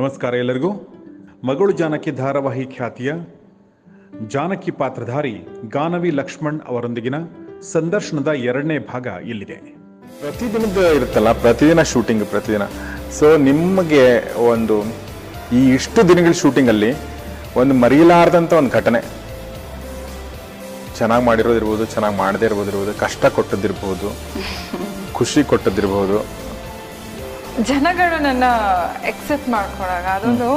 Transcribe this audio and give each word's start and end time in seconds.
ನಮಸ್ಕಾರ 0.00 0.34
ಎಲ್ಲರಿಗೂ. 0.34 0.68
ಮಗಳು 1.44 1.72
ಜಾನಕಿ 1.72 2.10
ಧಾರಾವಾಹಿ 2.10 2.64
ಖ್ಯಾತಿಯ 2.76 3.10
ಜಾನಕಿ 4.26 4.70
ಪಾತ್ರಧಾರಿ 4.70 5.32
ಗಾನವಿ 5.68 6.10
ಲಕ್ಷ್ಮಣ್ 6.10 6.60
ಅವರೊಂದಿಗಿನ 6.68 7.14
ಸಂದರ್ಶನದ 7.72 8.28
ಎರಡನೇ 8.28 8.78
ಭಾಗ 8.78 9.06
ಇಲ್ಲಿದೆ. 9.06 9.54
ಪ್ರತಿದಿನದ 10.20 10.78
ಇರುತ್ತಲ್ಲ 10.96 11.32
ಪ್ರತಿದಿನ 11.32 11.82
ಶೂಟಿಂಗ್ 11.82 12.24
ಪ್ರತಿದಿನ. 12.26 12.66
ಸೊ 13.18 13.36
ನಿಮಗೆ 13.36 14.04
ಒಂದು 14.48 14.76
ಈ 15.52 15.74
ಇಷ್ಟು 15.74 16.08
ದಿನಗಳ 16.08 16.32
ಶೂಟಿಂಗಲ್ಲಿ 16.32 16.90
ಒಂದು 17.56 17.74
ಮರೆಯಲಾರ್ದಂಥ 17.74 18.52
ಒಂದು 18.52 18.70
ಘಟನೆ. 18.70 19.00
ಚೆನ್ನಾಗಿ 20.98 21.24
ಮಾಡಿರೋದಿರ್ಬೋದು 21.24 21.86
ಚೆನ್ನಾಗಿ 21.86 22.16
ಮಾಡದೇ 22.16 22.46
ಇರ್ಬೋದಿರ್ಬೋದು 22.46 22.94
ಕಷ್ಟ 22.98 23.26
ಕೊಟ್ಟದಿರ್ಬೋದು 23.26 24.10
ಖುಷಿ 25.18 25.44
ಕೊಟ್ಟದ್ದಿರ್ಬೋದು. 25.44 26.18
ಜನಗಳು 27.68 28.16
ನನ್ನ 28.22 28.44
ಎಕ್ಸೆಪ್ಟ್ 29.04 29.48
ಮಾಡ್ಕೊಳಾಗ 29.48 30.06
ಅದೊಂದು 30.16 30.48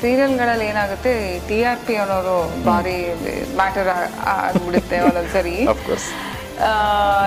ಸೀರಿಯಲ್ಗಳಲ್ಲಿ 0.00 0.66
ಏನಾಗುತ್ತೆ 0.66 1.12
ಟಿ 1.48 1.58
ಆರ್ 1.64 1.80
ಪಿ 1.86 1.94
ಅನ್ನೋರು 1.96 2.36
ಭಾರಿ 2.64 2.96
ಮ್ಯಾಟರ್ 3.56 3.90
ಆಗ್ಬಿಡುತ್ತೆ 4.34 4.98
ಒಂದೊಂದ್ಸರಿ. 5.00 5.54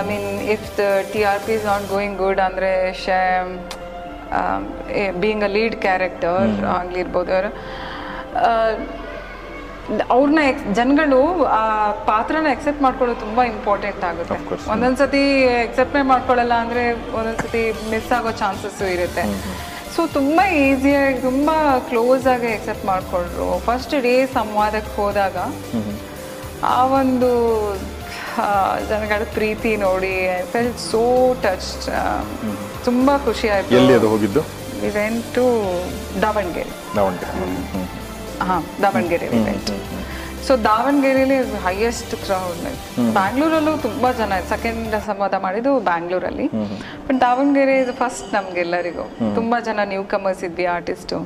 Mean 0.07 0.29
if 0.55 0.67
the 0.79 0.83
T 1.13 1.23
R 1.23 1.41
P 1.45 1.53
is 1.53 1.65
not 1.65 1.87
going 1.89 2.17
good 2.17 2.39
ಅಂದರೆ 2.39 2.71
shame 3.05 3.51
being 5.19 5.43
a 5.43 5.51
lead 5.57 5.75
character 5.81 6.45
ಆಗಿರ್ಬೋದು 6.77 7.33
ಅವರು 7.35 7.51
ಅವ್ರನ್ನ 10.15 10.41
ಎಕ್ಸ್ 10.51 10.65
ಜನಗಳು 10.79 11.19
ಆ 11.57 11.61
ಪಾತ್ರನ 12.09 12.47
ಎಕ್ಸೆಪ್ಟ್ 12.55 12.81
ಮಾಡ್ಕೊಳ್ಳೋದು 12.85 13.19
ತುಂಬ 13.25 13.39
ಇಂಪಾರ್ಟೆಂಟ್ 13.53 14.03
ಆಗುತ್ತೆ. 14.09 14.37
ಒಂದೊಂದ್ಸತಿ 14.73 15.23
ಎಕ್ಸೆಪ್ಟ್ 15.65 15.95
ಮಾಡ್ಕೊಳ್ಳಲ್ಲ 16.11 16.55
ಅಂದ್ರೆ 16.65 16.83
ಒಂದೊಂದ್ಸತಿ 17.17 17.63
ಮಿಸ್ 17.91 18.11
ಆಗೋ 18.17 18.31
ಚಾನ್ಸಸ್ಸು 18.43 18.85
ಇರುತ್ತೆ. 18.95 19.23
ಸೊ 19.95 20.03
ತುಂಬ 20.17 20.39
ಈಸಿಯಾಗಿ 20.61 21.19
ತುಂಬ 21.27 21.49
ಕ್ಲೋಸ್ 21.89 22.25
ಆಗಿ 22.33 22.49
ಎಕ್ಸೆಪ್ಟ್ 22.57 22.85
ಮಾಡಿಕೊಂಡ್ರು 22.91 23.49
ಫಸ್ಟ್ 23.67 23.93
ಡೇ 24.07 24.15
ಸಂವಾದಕ್ಕೆ 24.37 24.93
ಹೋದಾಗ 25.01 25.37
ಆ 26.75 26.77
ಒಂದು 27.01 27.29
ಜನಗಳ 28.89 29.21
ಪ್ರೀತಿ 29.37 29.71
ನೋಡಿ 29.85 30.13
ಐ 30.39 30.41
ಫೆಲ್ 30.53 30.71
ಸೋ 30.91 31.03
ಟಚ್ 31.43 31.69
ತುಂಬ 32.87 33.09
ಖುಷಿ 33.27 33.47
ಆಯ್ತು. 33.55 33.75
ಎಲ್ಲಿ 33.79 33.93
ಅದು 33.99 34.09
ಹೋಗಿದ್ದು? 34.13 34.43
Event 34.89 35.29
to 35.35 35.45
Davangere 36.23 36.73
Davangere. 36.97 37.31
ಹಾಂ 38.41 38.63
ದಾವಣಗೆರೆಲಿ 38.81 39.37
ಇವೆಂಟ್ 39.37 39.71
ಸೊ 40.47 40.57
ದಾವಣಗೆರೆಯಲ್ಲಿ 40.57 41.57
ಹೈಯೆಸ್ಟ್ 41.65 42.25
ಕ್ರೌಡ್ 42.25 42.59
ಬ್ಯಾಂಗ್ಳೂರಲ್ಲೂ 43.13 43.77
ತುಂಬಾ 43.77 44.11
ಜನ 44.11 44.39
ಸೆಕೆಂಡ್ 44.49 45.05
ಸಂವಾದ 45.05 45.33
ಮಾಡಿದ್ದು 45.33 45.79
ಬ್ಯಾಂಗ್ಳೂರಲ್ಲಿ 45.79 46.47
ಬಟ್ 47.07 47.21
ದಾವಣಗೆರೆ 47.21 47.79
ಇಸ್ 47.79 47.91
ಫಸ್ಟ್ 47.91 48.33
ನಮ್ಗೆಲ್ಲರಿಗೂ. 48.33 49.03
ತುಂಬ 49.35 49.55
ಜನ 49.59 49.79
ನ್ಯೂ 49.83 50.03
ಕಮರ್ಸ್ 50.03 50.43
ಇದ್ವಿ 50.43 50.65
ಆರ್ಟಿಸ್ಟು 50.65 51.19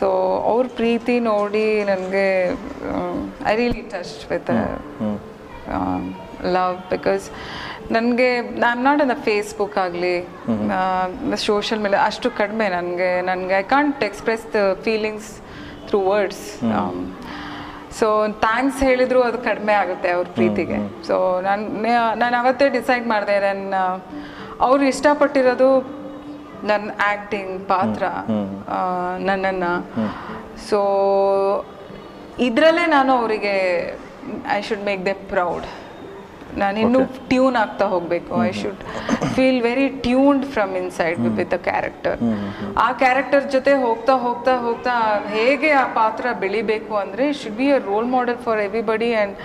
ಸೊ 0.00 0.08
ಅವ್ರ 0.44 0.66
ಪ್ರೀತಿ 0.76 1.20
ನೋಡಿ 1.20 1.84
ನನಗೆ 1.84 2.48
I 3.46 3.56
really 3.56 3.82
touch 3.82 4.30
with 4.30 4.50
love 6.44 6.90
because 6.90 7.30
ನನಗೆ 7.90 8.36
I 8.38 8.70
am 8.70 8.84
not 8.84 9.02
on 9.02 9.14
Facebook 9.14 9.78
ಆಗಲಿ 9.78 10.14
ಸೋಷಿಯಲ್ 11.36 11.82
ಮೀಡಿಯಾ 11.82 12.06
ಅಷ್ಟು 12.06 12.30
ಕಡಿಮೆ 12.30 12.68
ನನಗೆ 12.68 13.22
ನನಗೆ 13.22 13.54
I 13.54 13.62
can't 13.62 14.04
express 14.04 14.54
the 14.54 14.78
feelings 14.82 15.30
through 15.90 16.00
words 16.10 16.46
so 17.98 18.06
thanks 18.44 18.80
ಹೇಳಿದ್ರು 18.88 19.20
ಅದು 19.28 19.38
ಕಡಿಮೆ 19.50 19.74
ಆಗುತ್ತೆ 19.82 20.08
ಅವ್ರ 20.16 20.26
ಪ್ರೀತಿಗೆ. 20.38 20.78
ಸೊ 21.08 21.16
ನಾನು 21.46 21.62
ನಾನು 22.22 22.34
ಅವತ್ತೇ 22.42 22.66
ಡಿಸೈಡ್ 22.78 23.06
ಮಾಡಿದೆ 23.12 23.36
ನನ್ನ 23.46 23.74
ಅವ್ರು 24.66 24.82
ಇಷ್ಟಪಟ್ಟಿರೋದು 24.92 25.70
ನನ್ನ 26.68 26.90
ಆ್ಯಕ್ಟಿಂಗ್ 27.06 27.54
ಪಾತ್ರ 27.72 28.04
ನನ್ನನ್ನು. 29.28 29.72
ಸೊ 30.68 30.78
ಇದರಲ್ಲೇ 32.46 32.86
ನಾನು 32.96 33.10
ಅವರಿಗೆ 33.20 33.54
I 34.56 34.60
should 34.68 34.84
make 34.90 35.02
them 35.08 35.14
proud 35.34 35.66
ನಾನು 36.62 36.76
ಇನ್ನು 36.84 37.00
ಟ್ಯೂನ್ 37.32 37.56
ಆಗ್ತಾ 37.64 37.86
ಹೋಗಬೇಕು 37.94 38.32
I 38.48 38.50
should 38.62 38.80
feel 39.36 39.60
very 39.68 39.86
tuned 40.06 40.46
from 40.54 40.72
inside 40.82 41.20
with 41.40 41.52
the 41.56 41.58
character 41.68 42.18
ಆ 42.86 42.88
ಕ್ಯಾರೆಕ್ಟರ್ 43.04 43.44
ಜೊತೆ 43.56 43.74
ಹೋಗ್ತಾ 43.84 44.16
ಹೋಗ್ತಾ 44.26 44.54
ಹೋಗ್ತಾ 44.66 44.96
ಹೇಗೆ 45.36 45.70
ಆ 45.82 45.86
ಪಾತ್ರ 46.00 46.26
ಬೆಳಿಬೇಕು 46.44 46.96
ಅಂದ್ರೆ 47.04 47.26
should 47.42 47.58
be 47.62 47.68
a 47.78 47.80
role 47.92 48.10
model 48.16 48.42
for 48.48 48.60
everybody 48.66 49.10
and 49.20 49.36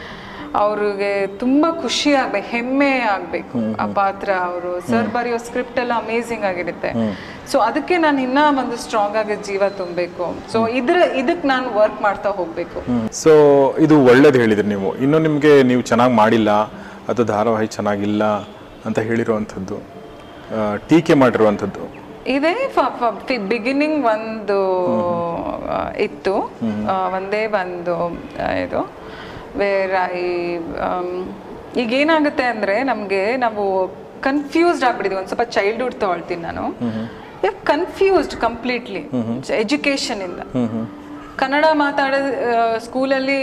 ಅವ್ರಿಗೆ 0.62 1.10
ತುಂಬಾ 1.42 1.68
ಖುಷಿ 1.84 2.10
ಆಗ್ಬೇಕು 2.22 2.48
ಹೆಮ್ಮೆ 2.56 2.90
ಆಗಬೇಕು 3.16 3.60
ಆ 3.84 3.86
ಪಾತ್ರ 4.00 4.30
ಅವರು. 4.48 4.72
ಸರ್ 4.90 5.08
ಬರೆಯೋ 5.14 5.38
ಸ್ಕ್ರಿಪ್ಟ್ 5.46 5.78
ಎಲ್ಲ 5.84 5.94
ಅಮೇಝಿಂಗ್ 6.04 6.46
ಆಗಿರುತ್ತೆ. 6.50 6.90
ಸೊ 7.52 7.60
ಅದಕ್ಕೆ 7.68 7.96
ನಾನು 8.06 8.20
ಇನ್ನ 8.26 8.40
ಒಂದು 8.62 8.78
ಸ್ಟ್ರಾಂಗ್ 8.84 9.16
ಆಗಿ 9.22 9.36
ಜೀವ 9.48 9.70
ತುಂಬಬೇಕು. 9.82 10.26
ಸೊ 10.54 10.60
ಇದ್ರ 10.80 10.98
ಇದಕ್ಕೆ 11.22 11.48
ನಾನು 11.54 11.68
ವರ್ಕ್ 11.80 12.00
ಮಾಡ್ತಾ 12.08 12.30
ಹೋಗಬೇಕು. 12.40 12.82
ಸೊ 13.24 13.32
ಇದು 13.86 13.98
ಒಳ್ಳೇದು 14.12 14.40
ಹೇಳಿದ್ರಿ 14.44 14.68
ನೀವು. 14.74 14.92
ಇನ್ನು 15.06 15.20
ನಿಮಗೆ 15.28 15.54
ನೀವು 15.72 15.84
ಚೆನ್ನಾಗಿ 15.92 16.16
ಮಾಡಿಲ್ಲ 16.22 16.52
ಅಥವಾ 17.12 17.26
ಧಾರಾವಾಹಿ 17.36 17.68
ಚೆನ್ನಾಗಿಲ್ಲ 17.78 18.24
ಅಂತ 18.88 19.00
ಹೇಳಿರುವಂಥದ್ದು 19.10 19.78
ಟೀಕೆ 20.90 21.14
ಮಾಡಿರುವಂಥದ್ದು. 21.24 21.84
ಇದೇ 22.36 22.54
ಬಿಗಿನಿಂಗ್ 23.52 24.00
ಒಂದು 24.16 24.58
ಇತ್ತು. 26.06 26.36
ಒಂದೇ 27.18 27.44
ಒಂದು 27.62 27.96
ಇದು. 28.66 28.82
ವೇರ್ 29.60 29.96
ಐ 30.14 30.24
ಈಗ 31.82 31.92
ಏನಾಗುತ್ತೆ 32.02 32.46
ಅಂದರೆ 32.54 32.76
ನಮಗೆ 32.92 33.24
ನಾವು 33.46 33.64
ಕನ್ಫ್ಯೂಸ್ಡ್ 34.28 34.86
ಆಗ್ಬಿಟ್ಟಿದ್ವಿ 34.88 35.20
ಒಂದು 35.22 35.32
ಸ್ವಲ್ಪ 35.32 35.46
ಚೈಲ್ಡ್ಹುಡ್ 35.58 35.96
ತಗೊಳ್ತೀನಿ 36.04 36.42
ನಾನು. 36.50 36.66
ಕನ್ಫ್ಯೂಸ್ಡ್ 37.72 38.36
ಕಂಪ್ಲೀಟ್ಲಿ 38.46 39.04
ಎಜುಕೇಶನ್ 39.64 40.22
ಇಂದ. 40.28 40.42
ಕನ್ನಡ 41.40 41.66
ಮಾತಾಡ 41.74 42.14
ಸ್ಕೂಲಲ್ಲಿ 42.78 43.40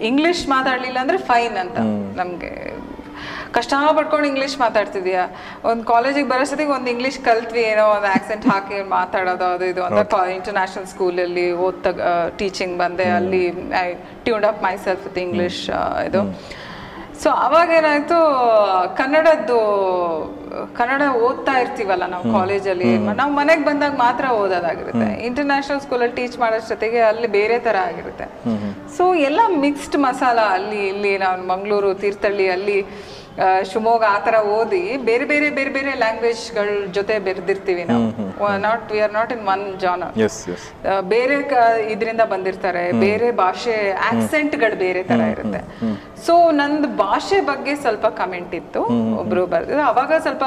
ಇಂಗ್ಲಿಷ್ 0.00 0.48
ಮಾತಾಡಲಿಲ್ಲ 0.48 0.98
ಅಂದ್ರೆ 0.98 1.18
ಫೈನ್ 1.18 1.56
ಅಂತ 1.56 1.78
ನಮಗೆ. 2.18 2.52
ಕಷ್ಟ 3.52 3.74
ಪಡ್ಕೊಂಡು 3.96 4.26
ಇಂಗ್ಲಿಷ್ 4.26 4.58
ಮಾತಾಡ್ತಿದ್ಯಾ. 4.58 5.22
ಒಂದು 5.64 5.84
ಕಾಲೇಜಿಗೆ 5.84 6.28
ಬರೋಸತಿಗೆ 6.28 6.70
ಒಂದು 6.70 6.90
ಇಂಗ್ಲಿಷ್ 6.90 7.18
ಕಲ್ತ್ವಿ 7.18 7.62
ಏನೋ 7.62 7.84
ಒಂದು 7.88 8.06
ಆಕ್ಸೆಂಟ್ 8.06 8.46
ಹಾಕಿ 8.46 8.88
ಮಾತಾಡೋದು 8.88 9.44
ಅದು 9.44 9.64
ಇದು 9.64 9.84
ಅಂತ 9.84 10.14
ಇಂಟರ್ನ್ಯಾಷನಲ್ 10.34 10.86
ಸ್ಕೂಲಲ್ಲಿ 10.86 11.52
ಓದ್ತ 11.52 11.86
ಟೀಚಿಂಗ್ 12.38 12.78
ಬಂದೆ. 12.78 13.04
ಅಲ್ಲಿ 13.04 13.42
I 13.80 13.94
tune 14.24 14.44
up 14.44 14.62
myself 14.76 15.04
with 15.04 15.18
English 15.18 15.70
ಇದು. 16.08 16.22
ಸೊ 17.22 17.30
ಅವಾಗ 17.30 17.70
ಏನಾಯ್ತು 17.70 18.18
ಕನ್ನಡದ್ದು 18.96 19.58
ಕನ್ನಡ 20.78 21.02
ಓದ್ತಾ 21.26 21.54
ಇರ್ತೀವಲ್ಲ 21.58 22.06
ನಾವು 22.06 22.24
ಕಾಲೇಜಲ್ಲಿ 22.32 22.90
ನಾವು 23.20 23.32
ಮನೆಗೆ 23.32 23.64
ಬಂದಾಗ 23.64 23.94
ಮಾತ್ರ 23.96 24.24
ಓದೋದಾಗಿರುತ್ತೆ. 24.42 25.08
ಇಂಟರ್ನ್ಯಾಷನಲ್ 25.26 25.80
ಸ್ಕೂಲಲ್ಲಿ 25.80 26.16
ಟೀಚ್ 26.16 26.38
ಮಾಡೋಷ್ಟೊತ್ತಿಗೆ 26.38 27.00
ಅಲ್ಲಿ 27.10 27.26
ಬೇರೆ 27.38 27.58
ತರ 27.58 27.76
ಆಗಿರುತ್ತೆ. 27.90 28.26
ಸೊ 28.96 29.14
ಎಲ್ಲ 29.14 29.40
ಮಿಕ್ಸ್ಡ್ 29.64 29.96
ಮಸಾಲ 29.96 30.38
ಅಲ್ಲಿ 30.56 30.88
ಇಲ್ಲಿ 30.88 31.18
ನಾವು 31.18 31.46
ಮಂಗಳೂರು 31.48 31.94
ತೀರ್ಥಹಳ್ಳಿ 31.94 32.48
ಅಲ್ಲಿ 32.56 32.78
ಶಿವಮೊಗ್ಗ 33.70 34.04
ಆ 34.14 34.18
ಥರ 34.26 34.36
ಓದಿ 34.56 34.80
ಬೇರೆ 35.08 35.24
ಬೇರೆ 35.30 35.48
ಬೇರೆ 35.58 35.70
ಬೇರೆ 35.76 35.92
ಲ್ಯಾಂಗ್ವೇಜ್ಗಳ 36.02 36.68
ಜೊತೆ 36.96 37.14
ಬೆರೆದಿರ್ತೀವಿ 37.26 37.84
ನಾವು. 37.90 38.06
Not 38.66 38.84
we 38.94 39.00
are 39.06 39.14
not 39.18 39.30
in 39.36 39.44
one 39.54 39.64
genre 39.84 40.02
ಬೇರೆ 41.14 41.36
ಇದರಿಂದ 41.94 42.24
ಬಂದಿರ್ತಾರೆ. 42.32 42.84
ಬೇರೆ 43.06 43.28
ಭಾಷೆ 43.44 43.76
ಆಕ್ಸೆಂಟ್ಗಳು 44.10 44.78
ಬೇರೆ 44.84 45.02
ತರ 45.10 45.20
ಇರುತ್ತೆ. 45.34 45.62
ಸೊ 46.26 46.34
ನಂದು 46.60 46.90
ಭಾಷೆ 47.04 47.38
ಬಗ್ಗೆ 47.52 47.74
ಸ್ವಲ್ಪ 47.84 48.06
ಕಮೆಂಟ್ 48.20 48.52
ಇತ್ತು. 48.60 48.82
ಒಬ್ರು 49.22 49.44
ಬರ್ದು 49.54 49.80
ಅವಾಗ 49.92 50.12
ಸ್ವಲ್ಪ 50.26 50.44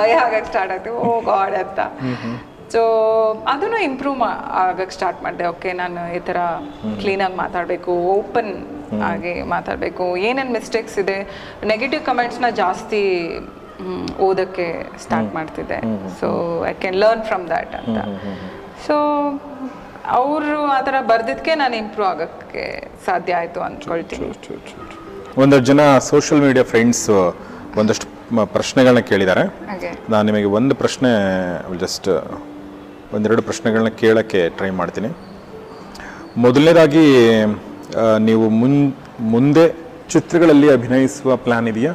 ಭಯ 0.00 0.12
ಆಗಕ್ಕೆ 0.26 0.50
ಸ್ಟಾರ್ಟ್ 0.52 0.74
ಆಗ್ತೀವಿ 0.76 0.96
ಓ 1.08 1.14
ಗಾಡ್ 1.32 1.56
ಅಂತ. 1.64 1.80
ಸೊ 2.74 2.80
ಅದನ್ನು 3.54 3.78
ಇಂಪ್ರೂವ್ 3.88 4.22
ಆಗಕ್ಕೆ 4.66 4.94
ಸ್ಟಾರ್ಟ್ 4.98 5.20
ಮಾಡಿದೆ. 5.24 5.44
ಓಕೆ 5.54 5.72
ನಾನು 5.82 6.00
ಈ 6.16 6.20
ಥರ 6.28 6.38
ಕ್ಲೀನಾಗಿ 7.02 7.36
ಮಾತಾಡಬೇಕು 7.44 7.92
ಓಪನ್ 8.14 8.52
ಆಗಿ 9.02 9.42
ಮಾತಾಡಬೇಕು. 9.42 10.16
ಏನೇನು 10.16 10.52
ಮಿಸ್ಟೇಕ್ಸ್ 10.52 10.98
ಇದೆ? 10.98 11.48
ನೆಗೆಟಿವ್ 11.64 12.04
ಕಮೆಂಟ್ಸ್ನ 12.04 12.44
ಜಾಸ್ತಿ 12.50 13.30
ಓದಕ್ಕೆ 14.20 14.86
ಸ್ಟಾರ್ಟ್ 15.02 15.34
ಮಾಡ್ತಿದ್ದೆ. 15.34 15.74
So 16.20 16.64
I 16.68 16.72
can 16.72 16.96
learn 16.96 17.24
from 17.24 17.46
that 17.46 17.74
ಅಂತ. 17.74 17.98
ಸೊ 18.86 18.94
ಅವರು 20.06 20.60
ಆ 20.60 20.80
ಥರ 20.80 20.94
ಬರ್ದಿದ್ದಕ್ಕೆ 21.00 21.54
ನಾನು 21.54 21.76
ಇಂಪ್ರೂವ್ 21.76 22.08
ಆಗೋಕ್ಕೆ 22.08 22.88
ಸಾಧ್ಯ 23.06 23.34
ಆಯಿತು 23.34 23.60
ಅಂದ್ಕೊಳ್ತೀನಿ. 23.60 24.26
ಒಂದಷ್ಟು 25.38 25.64
ಜನ 25.64 25.98
ಸೋಷಿಯಲ್ 25.98 26.42
ಮೀಡಿಯಾ 26.42 26.64
ಫ್ರೆಂಡ್ಸ್ 26.64 27.34
ಒಂದಷ್ಟು 27.76 28.34
ಮ- 28.34 28.44
ಪ್ರಶ್ನೆಗಳನ್ನ 28.44 28.98
ಕೇಳಿದ್ದಾರೆ. 28.98 29.42
ನಾನು 30.10 30.26
ನಿಮಗೆ 30.26 30.44
ಒಂದು 30.44 30.74
ಪ್ರಶ್ನೆ 30.74 31.08
ಜಸ್ಟ್ 31.78 32.08
ಒಂದೆರಡು 33.14 33.42
ಪ್ರಶ್ನೆಗಳನ್ನ 33.42 33.88
ಕೇಳೋಕ್ಕೆ 33.88 34.48
ಟ್ರೈ 34.48 34.70
ಮಾಡ್ತೀನಿ. 34.70 35.08
ಮೊದಲನೇದಾಗಿ 36.36 37.26
ನೀವು 38.28 38.44
ಮುನ್ 38.60 38.78
ಮುಂದೆ 39.34 39.64
ಚಿತ್ರಗಳಲ್ಲಿ 40.12 40.68
ಅಭಿನಯಿಸುವ 40.76 41.36
ಪ್ಲಾನ್ 41.44 41.68
ಇದೆಯಾ? 41.72 41.92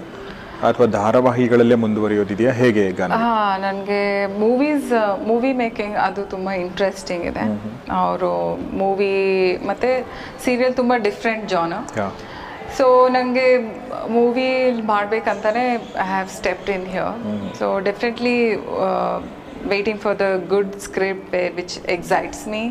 ಅಥವಾ 0.69 0.85
ಧಾರಾವಾಹಿಗಳಲ್ಲೇ 0.95 1.75
ಮುಂದುವರಿಯೋದಿದೆಯಾ? 1.83 2.51
ಹೇಗೆ 2.61 2.83
ಗಾನ? 2.99 3.11
ಹಾ 3.23 3.35
ನನಗೆ 3.65 4.01
ಮೂವೀಸ್ 4.43 4.91
ಮೂವಿ 5.29 5.51
ಮೇಕಿಂಗ್ 5.61 5.95
ಅದು 6.07 6.21
ತುಂಬ 6.33 6.49
ಇಂಟ್ರೆಸ್ಟಿಂಗ್ 6.65 7.25
ಇದೆ. 7.31 7.45
ಅವರು 8.01 8.31
ಮೂವಿ 8.81 9.13
ಮತ್ತು 9.69 9.89
ಸೀರಿಯಲ್ 10.45 10.75
ತುಂಬ 10.81 10.93
ಡಿಫ್ರೆಂಟ್ 11.07 11.45
ಜಾನ್ 11.53 11.75
ಸೊ 12.77 12.85
ನನಗೆ 13.15 13.47
movie 14.17 14.47
ಮಾಡಬೇಕಂತಾನೆ 14.91 15.63
I 16.03 16.07
have 16.11 16.29
stepped 16.37 16.69
in 16.75 16.85
here 16.93 17.15
so 17.59 17.65
definitely 17.89 18.37
waiting 19.73 20.01
for 20.05 20.17
the 20.23 20.27
good 20.53 20.71
script 20.87 21.35
which 21.57 21.75
excites 21.97 22.43
me 22.53 22.63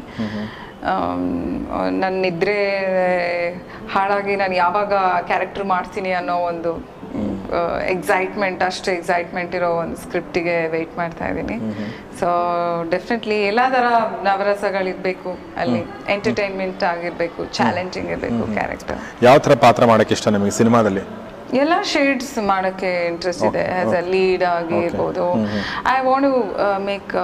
ನನ್ನ 2.03 2.15
ನಿದ್ರೆ 2.27 2.61
ಹಾಳಾಗಿ 3.95 4.35
ನಾನು 4.43 4.55
ಯಾವಾಗ 4.65 4.93
ಕ್ಯಾರೆಕ್ಟರ್ 5.31 5.67
ಮಾಡ್ತೀನಿ 5.75 6.13
ಅನ್ನೋ 6.21 6.37
ಒಂದು 6.51 6.73
ಎಕ್ಸೈಟ್ಮೆಂಟ್ 7.93 8.61
ಅಷ್ಟು 8.67 8.89
ಎಕ್ಸೈಟ್ಮೆಂಟ್ 8.97 9.55
ಇರೋ 9.59 9.71
ಒಂದು 9.83 9.97
ಸ್ಕ್ರಿಪ್ಟಿಗೆ 10.03 10.57
ವೆಯ್ಟ್ 10.75 10.95
ಮಾಡ್ತಾ 11.01 11.25
ಇದ್ದೀನಿ. 11.31 11.57
ಸೊ 12.21 12.29
ಡೆಫಿನೆಟ್ಲಿ 12.95 13.39
ಎಲ್ಲ 13.51 13.63
ಥರ 13.75 13.87
ನವರಸಗಳಿರಬೇಕು 14.29 15.31
ಅಲ್ಲಿ 15.63 15.81
ಎಂಟರ್ಟೈನ್ಮೆಂಟ್ 16.17 16.85
ಆಗಿರಬೇಕು 16.93 17.41
ಚಾಲೆಂಜಿಂಗ್ 17.59 18.11
ಇರಬೇಕು 18.15 18.43
ಕ್ಯಾರೆಕ್ಟರ್ 18.59 19.01
ಯಾವ 19.29 19.37
ಥರ 19.47 19.55
ಪಾತ್ರ 19.67 19.85
ಮಾಡೋಕ್ಕೆ 19.93 20.17
ಇಷ್ಟ 20.19 20.29
ನಿಮಗೆ 20.37 20.55
ಸಿನಿಮಾದಲ್ಲಿ? 20.61 21.05
ಎಲ್ಲ 21.63 21.75
ಶೇಡ್ಸ್ 21.93 22.35
ಮಾಡೋಕ್ಕೆ 22.53 22.91
ಇಂಟ್ರೆಸ್ಟ್ 23.13 23.45
ಇದೆ 23.51 23.63
ಆಸ್ 23.79 23.95
ಅ 24.01 24.05
ಲೀಡ್ 24.15 24.45
ಆಗಿರ್ಬೋದು. 24.57 25.27
ಐ 25.95 25.99
ವಾಂಟ್ 26.09 26.27
ಟು 26.29 26.35
ಮೇಕ್ 26.91 27.15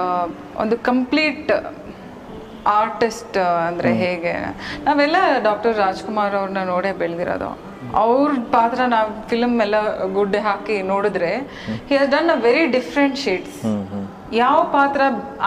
ಒಂದು 0.63 0.77
ಕಂಪ್ಲೀಟ್ 0.89 1.51
ಆರ್ಟಿಸ್ಟ್ 2.75 3.37
ಅಂದರೆ 3.67 3.91
ಹೇಗೆ? 4.03 4.33
ನಾವೆಲ್ಲ 4.85 5.17
ಡಾಕ್ಟರ್ 5.47 5.75
ರಾಜ್ಕುಮಾರ್ 5.77 6.35
ಅವ್ರನ್ನ 6.39 6.63
ನೋಡೇ 6.73 6.91
ಬೆಳೆದಿರೋದು. 7.01 7.49
ಅವ್ರ 8.03 8.31
ಪಾತ್ರ 8.51 8.79
ನಾವು 8.93 9.09
ಫಿಲಮ್ 9.29 9.61
ಎಲ್ಲ 9.61 9.77
ಗುಡ್ಡೆ 10.15 10.39
ಹಾಕಿ 10.47 10.75
ನೋಡಿದ್ರೆ 10.91 11.29
he 11.89 11.95
has 11.97 12.11
done 12.15 12.29
a 12.29 12.37
very 12.47 12.65
different 12.77 13.17
shades 13.25 13.59
ಯಾವ 14.33 14.57
ಪಾತ್ರ 14.71 15.01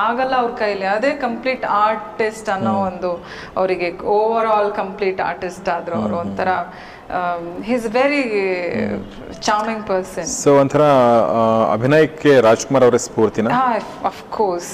ಆಗಲ್ಲ 0.04 0.34
ಅವ್ರ 0.42 0.52
ಕೈಲಿ 0.62 0.86
ಅದೇ 0.94 1.10
ಕಂಪ್ಲೀಟ್ 1.26 1.64
ಆರ್ಟಿಸ್ಟ್ 1.80 2.48
ಅನ್ನೋ 2.48 2.72
ಒಂದು 2.88 3.10
ಅವರಿಗೆ 3.56 3.88
ಓವರ್ 4.16 4.48
ಆಲ್ 4.54 4.70
ಕಂಪ್ಲೀಟ್ 4.72 5.20
ಆರ್ಟಿಸ್ಟ್ 5.20 5.68
ಆದ್ರು 5.68 5.96
ಅವರು 5.96 6.16
ಒಂಥರ 6.16 6.50
his 7.70 7.86
very 7.98 8.22
charming 9.46 9.82
person 9.90 10.28
so 10.42 10.50
ಒಂಥರ 10.62 10.84
ಅಭಿನಯಕ್ಕೆ 11.74 12.32
ರಾಜ್ಕುಮಾರ್ 12.48 12.84
ಅವರೇ 12.86 13.00
ಸ್ಫೂರ್ತಿನ? 13.08 13.48
ಆಫ್ 14.10 14.22
ಕೋರ್ಸ್ 14.38 14.72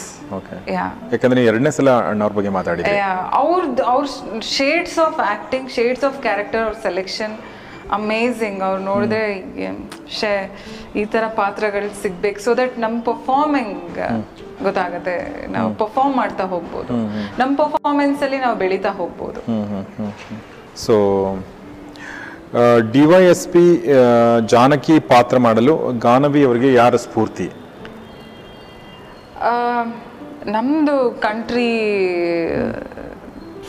ಯಾಕಂದ್ರೆ 1.12 1.40
ಎರಡನೇ 1.50 1.70
ಸಲ 1.76 1.90
ಅಣ್ಣವ್ರ 2.12 2.34
ಬಗ್ಗೆ 2.38 2.52
ಮಾತಾಡಿದ್ರಿ. 2.58 2.96
ಅವ್ರದ್ದು 3.42 3.82
ಅವ್ರ 3.92 4.04
shades 4.56 4.98
of 5.06 5.18
acting 5.26 5.68
shades 5.76 6.04
of 6.08 6.18
character 6.26 6.62
ಅವ್ರ 6.66 6.76
ಸೆಲೆಕ್ಷನ್ 6.86 7.34
ಅಮೇಝಿಂಗ್ 7.98 8.60
ಅವ್ರು 8.68 8.80
ನೋಡಿದ್ರೆ 8.90 9.24
ಶೇ 10.18 10.32
ಈ 11.00 11.04
ಥರ 11.12 11.24
ಪಾತ್ರಗಳು 11.40 11.90
ಸಿಗ್ಬೇಕು. 12.04 12.38
ಸೊ 12.46 12.52
ದಟ್ 12.60 12.74
ನಮ್ಮ 12.84 12.96
ಪರ್ಫಾರ್ಮಿಂಗ್ 13.10 13.98
ಗೊತ್ತಾಗುತ್ತೆ. 14.66 15.16
ನಾವು 15.54 15.68
ಪರ್ಫಾರ್ಮ್ 15.82 16.14
ಮಾಡ್ತಾ 16.22 16.44
ಹೋಗ್ಬೋದು. 16.54 16.94
ನಮ್ಮ 17.40 17.52
ಪರ್ಫಾರ್ಮೆನ್ಸಲ್ಲಿ 17.62 18.38
ನಾವು 18.46 18.56
ಬೆಳೀತಾ 18.64 18.92
ಹೋಗ್ಬೋದು. 19.00 19.40
So 20.86 20.94
D 22.94 23.02
Y 23.12 23.22
S 23.32 23.46
P 23.54 23.64
Janaki 24.52 24.96
ಪಾತ್ರ 25.12 25.36
ಮಾಡಲು 25.46 25.74
ಗಾನವಿ 26.06 26.42
ಅವರಿಗೆ 26.48 26.68
ಯಾರ 26.80 26.96
ಸ್ಫೂರ್ತಿ? 27.04 27.46
ನಮ್ಮದು 29.44 30.54
ನಮ್ದು 30.54 30.94
ಕಂಟ್ರಿ 31.26 31.70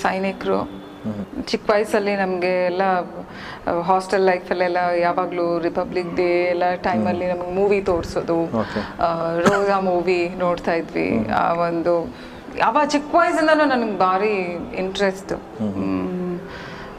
ಸೈನಿಕರು. 0.03 0.59
ಚಿಕ್ಕ 1.49 1.65
ವಯಸ್ಸಲ್ಲಿ 1.73 2.13
ನಮಗೆ 2.21 2.53
ಎಲ್ಲ 2.69 2.83
ಹಾಸ್ಟೆಲ್ 3.89 4.25
ಲೈಫಲ್ಲೆಲ್ಲ 4.29 4.79
ಯಾವಾಗಲೂ 5.05 5.45
ರಿಪಬ್ಲಿಕ್ 5.67 6.11
ಡೇ 6.19 6.29
ಎಲ್ಲ 6.53 6.63
ಟೈಮಲ್ಲಿ 6.87 7.27
ನಮಗೆ 7.33 7.53
ಮೂವಿ 7.59 7.79
ತೋರಿಸೋದು. 7.89 8.39
ರೋಜಾ 9.47 9.77
ಮೂವಿ 9.89 10.19
ನೋಡ್ತಾ 10.43 10.75
ಇದ್ವಿ. 10.81 11.09
ಆ 11.41 11.45
ಒಂದು 11.67 11.93
ಯಾವ 12.63 12.77
ಚಿಕ್ಕ 12.93 13.09
ವಯಸ್ಸಿಂದನೂ 13.21 13.65
ನನಗೆ 13.73 13.95
ಭಾರಿ 14.05 14.35
ಇಂಟ್ರೆಸ್ಟ್ 14.83 15.33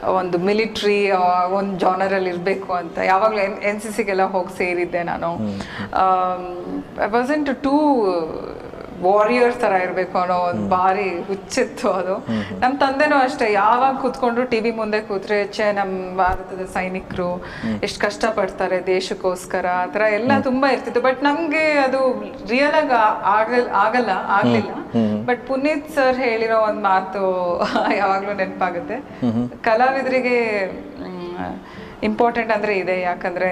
ಒಂದು 0.07 0.37
ಮಿಲಿಟ್ರಿ 0.37 1.11
ಒಂದು 1.59 1.79
ಜಾನರಲ್ಲಿ 1.79 2.29
ಇರಬೇಕು 2.29 2.73
ಅಂತ. 2.73 2.97
ಯಾವಾಗಲೂ 2.97 3.37
ಎನ್ 3.37 3.57
ಎನ್ 3.69 3.81
ಸಿ 3.81 3.89
ಸಿಗೆಲ್ಲ 3.95 4.23
ಹೋಗಿ 4.23 4.57
ಸೇರಿದ್ದೆ 4.57 5.03
ನಾನು. 5.03 5.31
ಐ 7.05 7.09
ವಾಸಂಟ್ 7.09 7.63
ಟೂ 7.63 7.75
ವಾರಿಯರ್ಸ್ 9.05 9.59
ತರ 9.61 9.73
ಇರಬೇಕು 9.85 10.15
ಅನ್ನೋ 10.21 10.37
ಒಂದು 10.49 10.63
ಭಾರಿ 10.75 11.07
ಹುಚ್ಚಿತ್ತು 11.29 11.87
ಅದು. 11.99 12.15
ನಮ್ಮ 12.61 12.73
ತಂದೆನೂ 12.83 13.17
ಅಷ್ಟೇ 13.25 13.47
ಯಾವಾಗ 13.53 13.93
ಕೂತ್ಕೊಂಡ್ರು 14.03 14.45
ಟಿವಿ 14.53 14.71
ಮುಂದೆ 14.79 14.99
ಕೂತ್ರೆ 15.09 15.35
ಹೆಚ್ಚೆ 15.43 15.65
ನಮ್ಮ 15.79 15.93
ಭಾರತದ 16.17 16.65
ಸೈನಿಕರು 16.77 17.29
ಎಷ್ಟು 17.87 18.29
ಪಡ್ತಾರೆ 18.39 18.79
ದೇಶಕ್ಕೋಸ್ಕರ 18.93 19.65
ಆ 19.81 19.85
ಥರ 19.95 20.03
ಎಲ್ಲ 20.19 20.31
ತುಂಬಾ 20.49 20.69
ಇರ್ತಿತ್ತು. 20.75 21.01
ಬಟ್ 21.07 21.21
ನಮ್ಗೆ 21.23 21.63
ಅದು 21.85 22.01
ರಿಯಲ್ 22.49 22.77
ಆಗಿ 22.81 22.95
ಆಗಲ್ 23.37 23.67
ಆಗಲ್ಲ 23.85 24.11
ಆಗ್ಲಿಲ್ಲ. 24.37 24.73
ಬಟ್ 25.29 25.41
ಪುನೀತ್ 25.47 25.89
ಸರ್ 25.95 26.19
ಹೇಳಿರೋ 26.27 26.59
ಒಂದು 26.69 26.83
ಮಾತು 26.91 27.23
ಯಾವಾಗ್ಲೂ 28.01 28.33
ನೆನಪಾಗುತ್ತೆ. 28.41 28.97
ಕಲಾವಿದರಿಗೆ 29.67 30.37
ಇಂಪಾರ್ಟೆಂಟ್ 32.07 32.51
ಅಂದ್ರೆ 32.55 32.73
ಇದೆ 32.81 32.95
ಯಾಕಂದ್ರೆ 33.01 33.49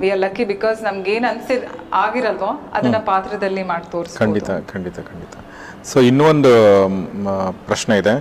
ವಿ 0.00 0.08
ಆರ್ 0.14 0.20
ಲಕ್ಕಿ 0.24 0.44
ಬಿಕಾಸ್ 0.52 0.78
ನಮ್ಗೆ 0.86 1.10
ಏನ್ 1.16 1.26
ಅನ್ಸಿದ್ 1.32 1.64
ಆಗಿರಲ್ವೋ 2.04 2.50
ಅದನ್ನ 2.76 2.98
ಪಾತ್ರದಲ್ಲಿ 3.10 3.62
ಮಾಡಿ 3.70 3.86
ತೋರಿಸಿ 3.94 4.18
ಖಂಡಿತ 4.22 4.50
ಖಂಡಿತ 4.72 4.96
ಖಂಡಿತ. 5.10 5.34
ಸೊ 5.90 5.96
ಇನ್ನೂ 6.10 6.24
ಒಂದು 6.34 6.52
ಪ್ರಶ್ನೆ 7.68 7.96
ಇದೆ. 8.02 8.14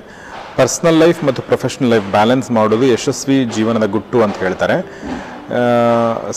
ಪರ್ಸ್ನಲ್ 0.57 1.00
ಲೈಫ್ 1.03 1.19
ಮತ್ತು 1.27 1.41
ಪ್ರೊಫೆಷನಲ್ 1.51 1.91
ಲೈಫ್ 1.94 2.06
ಬ್ಯಾಲೆನ್ಸ್ 2.17 2.50
ಮಾಡೋದು 2.57 2.85
ಯಶಸ್ವಿ 2.95 3.38
ಜೀವನದ 3.56 3.88
ಗುಟ್ಟು 3.95 4.17
ಅಂತ 4.25 4.38
ಹೇಳ್ತಾರೆ. 4.44 4.77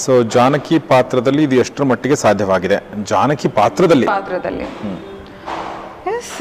ಸೊ 0.05 0.13
ಜಾನಕಿ 0.37 0.79
ಪಾತ್ರದಲ್ಲಿ 0.93 1.43
ಇದು 1.49 1.57
ಎಷ್ಟರ 1.65 1.85
ಮಟ್ಟಿಗೆ 1.91 2.17
ಸಾಧ್ಯವಾಗಿದೆ? 2.25 2.79
ಜಾನಕಿ 3.13 3.49
ಪಾತ್ರದಲ್ಲಿ. 3.61 4.09
ಪಾತ್ರದಲ್ಲಿ. 4.15 4.67
ಎಸ್ 6.17 6.37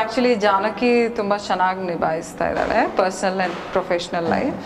ಆಕ್ಚುಲಿ 0.00 0.32
ಜಾನಕಿ 0.46 0.90
ತುಂಬ 1.18 1.32
ಚೆನ್ನಾಗಿ 1.48 1.82
ನಿಭಾಯಿಸ್ತಾ 1.92 2.46
ಇದ್ದಾಳೆ 2.50 2.80
personal 3.00 3.38
and 3.40 3.56
professional 3.74 4.28
life 4.34 4.60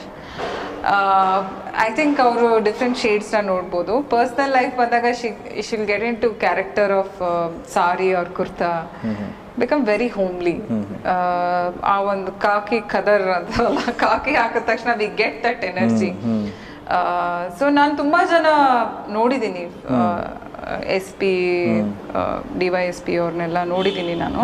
I 1.87 1.89
think 1.99 2.19
ಅವರು 2.25 2.49
ಡಿಫ್ರೆಂಟ್ 2.67 2.99
ಶೇಡ್ಸ್ನ 3.03 3.39
ನೋಡ್ಬೋದು. 3.53 3.95
ಪರ್ಸ್ನಲ್ 4.15 4.53
ಲೈಫ್ 4.59 4.75
ಬಂದಾಗ 4.81 5.07
she 5.21 5.29
she'll 5.69 5.87
get 5.91 6.05
into 6.25 6.29
character 6.45 6.93
of 7.01 7.17
sari 7.77 8.09
ಅವ್ರ 8.19 8.29
ಕುರ್ತಾ 8.39 8.71
ಬಿಕಮ್ 9.63 9.83
ವೆರಿ 9.91 10.09
ಹೋಮ್ಲಿ 10.17 10.55
ಆ 11.93 11.97
ಒಂದು 12.13 12.31
ಕಾಕಿ 12.47 12.79
ಕದರ್ 12.95 13.27
ಅಂತಲ್ಲ 13.39 13.83
ಕಾಕಿ 14.05 14.33
ಹಾಕಿದ 14.41 14.63
ತಕ್ಷಣ 14.71 14.93
we 15.03 15.09
get 15.21 15.39
that 15.47 15.63
energy 15.71 16.11
so 17.59 17.65
ನಾನು 17.79 17.93
ತುಂಬ 18.03 18.17
ಜನ 18.33 18.49
ನೋಡಿದ್ದೀನಿ 19.19 19.65
S 20.97 21.13
P 21.21 21.33
D 22.61 22.69
Y 22.75 22.83
S 22.91 23.01
P 23.07 23.15
ಅವ್ರನ್ನೆಲ್ಲ 23.23 23.59
ನೋಡಿದ್ದೀನಿ 23.75 24.15
ನಾನು. 24.25 24.43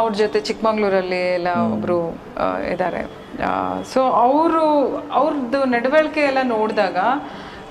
ಅವ್ರ 0.00 0.10
ಜೊತೆ 0.22 0.40
ಚಿಕ್ಕಮಂಗ್ಳೂರಲ್ಲಿ 0.48 1.22
ಎಲ್ಲ 1.38 1.52
ಒಬ್ಬರು 1.74 1.98
ಇದ್ದಾರೆ 2.72 3.02
ಸೊ 3.94 4.00
ಅವರು 4.20 4.64
ಅವ್ರದ್ದು 5.12 5.64
ನಡವಳಿಕೆ 5.66 6.20
ಎಲ್ಲ 6.20 6.42
ನೋಡಿದಾಗ 6.48 6.98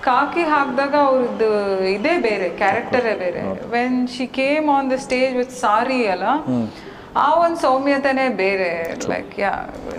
ಕಾಕಿ 0.01 0.43
ಹಾಕಿದಾಗ 0.43 0.95
ಅವ್ರದ್ದು 1.05 1.49
ಇದೇ 1.87 2.17
ಬೇರೆ 2.19 2.49
ಕ್ಯಾರೆಕ್ಟರೇ 2.57 3.13
ಬೇರೆ. 3.15 3.41
When 3.69 4.07
she 4.07 4.27
came 4.33 4.69
on 4.69 4.91
the 4.91 4.97
stage 4.97 5.35
with 5.35 5.51
sari 5.59 6.07
ಅಲ್ಲ 6.07 6.27
ಆ 7.15 7.27
ಒಂದು 7.35 7.59
ಸೌಮ್ಯತೆನೇ 7.61 8.29
ಬೇರೆ 8.35 8.69
like 9.09 9.39
yeah 9.39 9.51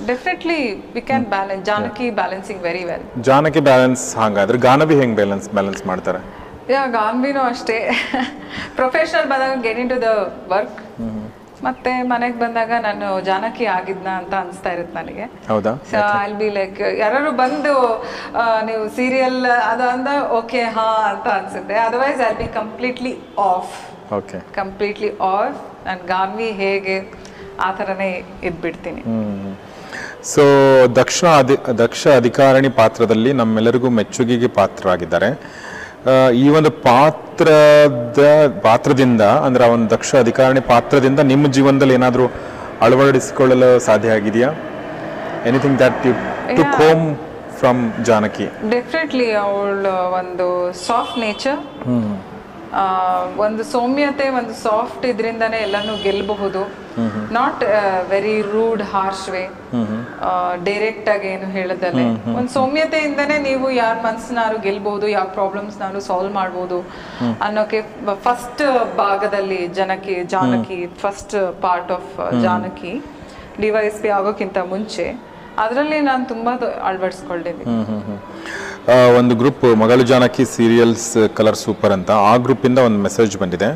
definitely 0.06 0.61
we 0.94 1.00
can 1.00 1.26
balance 1.26 1.64
Janaki 1.66 2.11
balancing 2.11 2.62
very 2.62 2.85
well 2.85 3.04
Janaki 3.23 3.61
balance 3.61 4.16
ಹಂಗಾದ್ರೆ 4.16 4.59
ಗಾನವಿ 4.59 4.97
ಹೆಂಗ್ 5.00 5.14
ಬ್ಯಾಲೆನ್ಸ್ 5.14 5.49
ಬ್ಯಾಲೆನ್ಸ್ 5.50 5.87
ಮಾಡ್ತಾರೆ? 5.87 6.21
ಯಾ 6.71 6.87
ಗಾನ್ವಿನೂ 6.92 7.40
ಅಷ್ಟೇ. 7.42 7.78
ಪ್ರೊಫೆಷನಲ್ 8.76 9.26
ಬಂದಾಗ 9.26 9.61
get 9.62 9.78
in 9.78 9.90
to 9.90 10.00
the 10.02 10.11
work 10.49 10.78
ಮತ್ತೆ 11.66 11.90
ಮನೆಗೆ 12.12 12.37
ಬಂದಾಗ 12.42 12.73
ನಾನು 12.87 13.06
ಜಾನಕಿ 13.28 13.66
ಆಗಿದ್ನ 13.76 14.09
ಅಂತ 14.21 14.33
ಅನಿಸ್ತಾ 14.42 14.71
ಇರುತ್ತೆ 14.76 14.94
ನನಗೆ. 15.00 15.26
ಹೌದಾ? 15.50 15.73
ಸೊ 15.90 15.99
ಐಲ್ 16.25 16.37
ಬಿ 16.42 16.49
ಲೈಕ್ 16.59 16.80
ಯಾರು 17.02 17.33
ಬಂದು 17.42 17.75
ನೀವು 18.68 18.83
ಸೀರಿಯಲ್ 18.99 19.38
ಅದು 19.73 19.85
ಅಂದ 19.94 20.09
ಓಕೆ 20.38 20.62
ಹಾ 20.78 20.88
ಅಂತ 21.11 21.26
ಅನ್ಸುತ್ತೆ. 21.40 21.76
Otherwise 21.87 22.23
I 22.30 22.33
be 22.40 22.49
completely 22.61 23.12
off 23.50 23.75
okay 24.18 24.40
completely 24.61 25.11
off 25.33 25.61
ನಾನು 25.87 26.02
ಗಾನ್ವಿ 26.14 26.50
ಹೇಗೆ 26.62 26.97
ಆ 27.66 27.71
ಥರನೇ 27.78 28.11
ಇದ್ಬಿಡ್ತೀನಿ. 28.49 29.02
ಸೊ 30.33 30.44
ದಕ್ಷ 30.99 31.18
ಅಧಿ 31.40 31.56
ದಕ್ಷ 31.80 32.02
ಅಧಿಕಾರಿಣಿ 32.21 32.71
ಪಾತ್ರದಲ್ಲಿ 32.78 33.30
ನಮ್ಮೆಲ್ಲರಿಗೂ 33.40 33.88
ಮೆಚ್ಚುಗೆಗೆ 33.99 34.49
ಪಾತ್ರರಾಗಿದ್ದಾರೆ. 34.59 35.28
ಈ 36.37 36.49
ಒಂದು 36.49 36.70
ಪಾತ್ರದ 36.70 38.23
ಪಾತ್ರದಿಂದ 38.62 39.23
ಅಂದ್ರೆ 39.46 39.64
ಆ 39.64 39.66
ಒಂದು 39.66 39.90
ದಕ್ಷ 39.90 40.14
ಅಧಿಕಾರಿ 40.16 40.61
ಪಾತ್ರದಿಂದ 40.61 41.20
ನಿಮ್ಮ 41.20 41.46
ಜೀವನದಲ್ಲಿ 41.49 41.94
ಏನಾದರೂ 41.94 42.26
ಅಳವಡಿಸಿಕೊಳ್ಳಲು 42.80 43.80
ಸಾಧ್ಯ 43.80 44.11
ಆಗಿದೆಯಾ? 44.11 44.50
Anything 45.46 45.78
that 45.80 46.06
you 46.06 46.12
to 46.56 46.62
home 46.76 47.04
from 47.61 48.04
Janaki 48.04 48.46
definitely 48.70 49.32
ಅವಳು 49.42 49.94
ಒಂದು 50.12 50.46
ಸಾಫ್ಟ್ 50.87 51.18
ನೇಚರ್ 51.18 51.61
ಒಂದು 53.43 53.62
ಸೌಮ್ಯತೆ 53.73 54.26
ಒಂದು 54.38 54.54
ಸಾಫ್ಟ್ 54.62 55.04
ಇದರಿಂದನೇ 55.11 55.59
ಎಲ್ಲಾನು 55.66 55.93
ಗೆಲ್ಲಬಹುದು 56.04 56.62
not 57.37 57.62
very 58.12 58.35
rude 58.54 58.83
harsh 58.93 59.26
way 59.35 59.43
direct 60.69 61.09
ಆಗಿ 61.14 61.26
ಏನು 61.35 61.49
ಹೇಳದಲ್ಲೇ. 61.57 62.04
ಒಂದು 62.38 62.50
ಸೌಮ್ಯತೆಯಿಂದನೇ 62.57 63.37
ನೀವು 63.49 63.66
ಯಾರ 63.83 63.95
ಮನ್ಸ್ನಾರು 64.07 64.59
ಗೆಲ್ಬಹುದು 64.66 65.09
ಯಾವ 65.16 65.26
ಪ್ರಾಬ್ಲಮ್ಸ್ 65.38 65.76
ನಾನು 65.85 66.00
ಸಾಲ್ವ್ 66.09 66.33
ಮಾಡ್ಬೋದು 66.40 66.78
ಅನ್ನೋಕೆ 67.49 67.81
ಫಸ್ಟ್ 68.26 68.64
ಭಾಗದಲ್ಲಿ 69.02 69.61
Janaki 69.81 70.16
Janaki 70.35 70.81
first 71.02 71.37
part 71.66 71.93
of 71.99 72.11
Janaki 72.47 72.95
D 73.62 73.71
Y 73.76 73.85
S 73.90 74.02
P 74.04 74.12
ಆಗೋಕ್ಕಿಂತ 74.19 74.59
ಮುಂಚೆ. 74.75 75.07
ಅದರಲ್ಲಿ 75.64 75.99
ನಾನು 76.11 76.23
ತುಂಬಾ 76.31 76.52
ಅಳವಡಿಸ್ಕೊಂಡಿದ್ದೀನಿ 76.88 77.75
ಒಂದು 79.19 79.35
ಗ್ರೂಪ್ 79.35 79.64
ಮಗಳು 79.83 80.03
ಜಾನಕಿ 80.03 80.45
ಸೀರಿಯಲ್ಸ್ 80.45 81.29
ಕಲರ್ 81.37 81.57
ಸೂಪರ್ 81.57 81.93
ಅಂತ. 81.93 82.11
ಆ 82.11 82.37
ಗ್ರೂಪಿಂದ 82.37 82.79
ಒಂದು 82.79 82.99
ಮೆಸೇಜ್ 82.99 83.38
ಬಂದಿದೆ. 83.38 83.69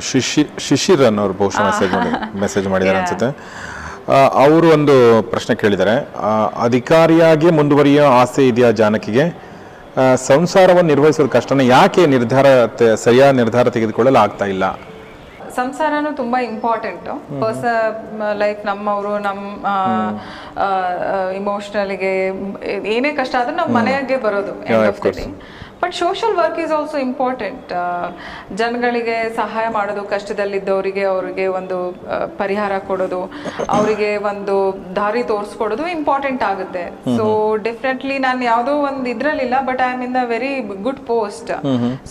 ಶಿಶಿ 0.00 0.42
ಶಿಶಿರ್ 0.58 1.02
ಅನ್ನೋರು 1.02 1.32
ಬಹುಶಃ 1.32 1.64
ಮೆಸೇಜ್ 1.70 1.92
ಮಾಡಿ 1.94 2.10
ಮೆಸೇಜ್ 2.40 2.68
ಮಾಡಿದ್ದಾರೆ 2.72 2.98
ಅನ್ಸುತ್ತೆ. 2.98 3.28
ಅವರು 4.44 4.68
ಒಂದು 4.68 4.94
ಪ್ರಶ್ನೆ 5.30 5.56
ಕೇಳಿದ್ದಾರೆ. 5.56 5.94
ಅಧಿಕಾರಿಯಾಗಿ 6.62 7.50
ಮುಂದುವರಿಯೋ 7.50 8.04
ಆಸೆ 8.20 8.48
ಇದೆಯಾ 8.48 8.70
ಜಾನಕಿಗೆ? 8.70 9.24
ಸಂಸಾರವನ್ನು 10.26 10.88
ನಿರ್ವಹಿಸೋದು 10.92 11.28
ಕಷ್ಟನೇ. 11.28 11.66
ಯಾಕೆ 11.66 12.06
ನಿರ್ಧಾರ 12.06 12.46
ಸರಿಯಾದ 12.94 13.34
ನಿರ್ಧಾರ 13.36 13.68
ತೆಗೆದುಕೊಳ್ಳಲು 13.68 14.18
ಆಗ್ತಾ 14.18 14.44
ಇಲ್ಲ? 14.44 14.64
ಸಂಸಾರನು 15.56 16.10
ತುಂಬಾ 16.16 16.38
ಇಂಪಾರ್ಟೆಂಟ್ 16.46 17.06
ಪರ್ಸ 17.42 17.64
ಲೈಫ್ 18.38 18.60
ನಮ್ಮವರು 18.66 19.12
ನಮ್ 19.18 19.42
ಇಮೋಷನಲ್ಗೆ 21.36 22.12
ಏನೇ 22.94 23.10
ಕಷ್ಟ 23.12 23.34
ಆದ್ರೂ 23.40 23.54
ನಮ್ಮ 23.56 23.72
ಮನೆಯಾಗೆ 23.78 24.18
ಬರೋದು 24.18 24.54
but 25.80 25.94
social 26.00 26.34
work 26.40 26.58
is 26.64 26.72
also 26.76 26.96
important 27.06 27.72
ಜನಗಳಿಗೆ 28.60 29.16
ಸಹಾಯ 29.40 29.66
ಮಾಡೋದು 29.76 30.02
ಕಷ್ಟದಲ್ಲಿದ್ದವರಿಗೆ 30.12 31.04
ಅವರಿಗೆ 31.12 31.44
ಒಂದು 31.58 31.78
ಪರಿಹಾರ 32.40 32.72
ಕೊಡೋದು 32.88 33.20
ಅವರಿಗೆ 33.76 34.10
ಒಂದು 34.30 34.56
ದಾರಿ 35.00 35.22
ತೋರಿಸ್ಕೊಡೋದು 35.32 35.84
ಇಂಪಾರ್ಟೆಂಟ್ 35.96 36.42
ಆಗುತ್ತೆ. 36.50 36.84
ಸೊ 37.18 37.26
ಡೆಫಿನೆಟ್ಲಿ 37.68 38.16
ನಾನು 38.26 38.42
ಯಾವುದೋ 38.50 38.74
ಒಂದು 38.88 39.06
ಇದ್ರಲ್ಲಿಲ್ಲ 39.14 39.56
but 39.70 39.82
I 39.86 39.90
am 39.96 40.02
in 40.08 40.16
the 40.20 40.24
very 40.34 40.52
good 40.86 41.02
post 41.12 41.52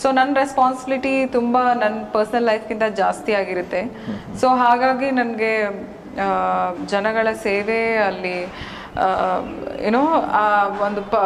so 0.02 0.06
ನನ್ನ 0.20 0.30
ರೆಸ್ಪಾನ್ಸಿಬಿಲಿಟಿ 0.42 1.14
ತುಂಬಾ 1.38 1.62
ನನ್ನ 1.82 1.98
ಪರ್ಸನಲ್ 2.16 2.48
ಲೈಫ್ಗಿಂತ 2.52 2.88
ಜಾಸ್ತಿ 3.02 3.34
ಆಗಿರುತ್ತೆ. 3.42 3.82
ಸೊ 4.40 4.48
ಹಾಗಾಗಿ 4.64 5.10
ನನಗೆ 5.20 5.52
ಜನಗಳ 6.94 7.28
ಸೇವೆ 7.46 7.80
ಅಲ್ಲಿ 8.08 8.36
ಏನೋ 9.88 10.02
ಆ 10.42 10.44
ಒಂದು 10.84 11.00
ಪ 11.12 11.16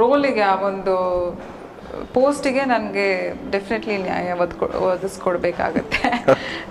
ರೋಲಿಗೆ 0.00 0.42
ಆ 0.52 0.54
ಒಂದು 0.70 0.94
ಪೋಸ್ಟಿಗೆ 2.14 2.62
ನನಗೆ 2.72 3.06
ಡೆಫಿನೆಟ್ಲಿ 3.52 3.96
ನ್ಯಾಯ 4.06 4.32
ಒದ್ಕೊ 4.44 4.66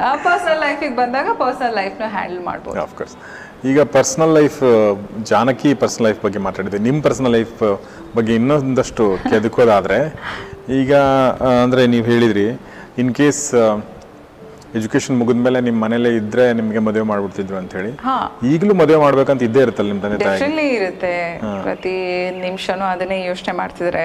ಆ 0.07 0.09
ಪರ್ಸ್ನಲ್ 0.25 0.59
ಲೈಫಿಗೆ 0.65 0.95
ಬಂದಾಗ 1.01 1.27
ಪರ್ಸನಲ್ 1.43 1.75
ಲೈಫ್ನ 1.81 2.07
ಹ್ಯಾಂಡಲ್ 2.15 2.41
ಮಾಡ್ಬೋದು. 2.49 2.77
ಆಫ್ಕೋರ್ಸ್ 2.85 3.15
ಈಗ 3.71 3.81
personal 3.95 4.33
life 4.39 4.59
Janaki 5.31 5.71
personal 5.81 6.05
life 6.07 6.19
ಬಗ್ಗೆ 6.25 6.41
ಮಾತಾಡಿದೆ 6.47 6.79
ನಿಮ್ಮ 6.87 6.99
ಪರ್ಸ್ನಲ್ 7.07 7.33
ಲೈಫ್ 7.37 7.63
ಬಗ್ಗೆ 8.17 8.33
ಇನ್ನೊಂದಷ್ಟು 8.39 9.05
ಕೆದಕೋದಾದರೆ, 9.31 9.99
ಈಗ 10.79 10.93
ಅಂದ್ರೆ 11.63 11.83
ನೀವು 11.93 12.05
ಹೇಳಿದ್ರಿ 12.11 12.47
ಇನ್ 13.03 13.11
ಕೇಸ್ 13.21 13.43
ಎಜುಕೇಶನ್ 14.77 15.15
ಮುಗಿದ 15.19 15.41
ಮೇಲೆ 15.45 15.59
ನಿಮ್ಮ 15.67 15.79
ಮನೇಲೆ 15.85 16.09
ಇದ್ರೆ 16.19 16.45
ನಿಮಗೆ 16.59 16.79
ಮದುವೆ 16.87 17.05
ಮಾಡ್ಬಿಡ್ತಿದ್ರು 17.11 17.57
ಅಂತ 17.61 17.71
ಹೇಳಿ 17.77 17.91
ಈಗಲೂ 18.53 18.73
ಮದುವೆ 18.81 18.99
ಮಾಡ್ಬೇಕಂತ 19.05 19.43
ಇದ್ದೇ 19.47 19.61
ಇರುತ್ತಲ್ಲ 19.65 19.89
ನಿಮ್ಮ 19.91 20.03
ತಂದೆ 20.05 20.17
ತಾಯಿ? 20.25 20.39
ಡೆಫಿನೆಟ್ಲಿ 20.39 20.67
ಇರುತ್ತೆ. 20.77 21.13
ಪ್ರತಿ 21.65 21.95
ನಿಮಿಷನೂ 22.45 22.85
ಅದನ್ನೇ 22.93 23.17
ಯೋಚನೆ 23.29 23.53
ಮಾಡ್ತಿದ್ರೆ. 23.61 24.03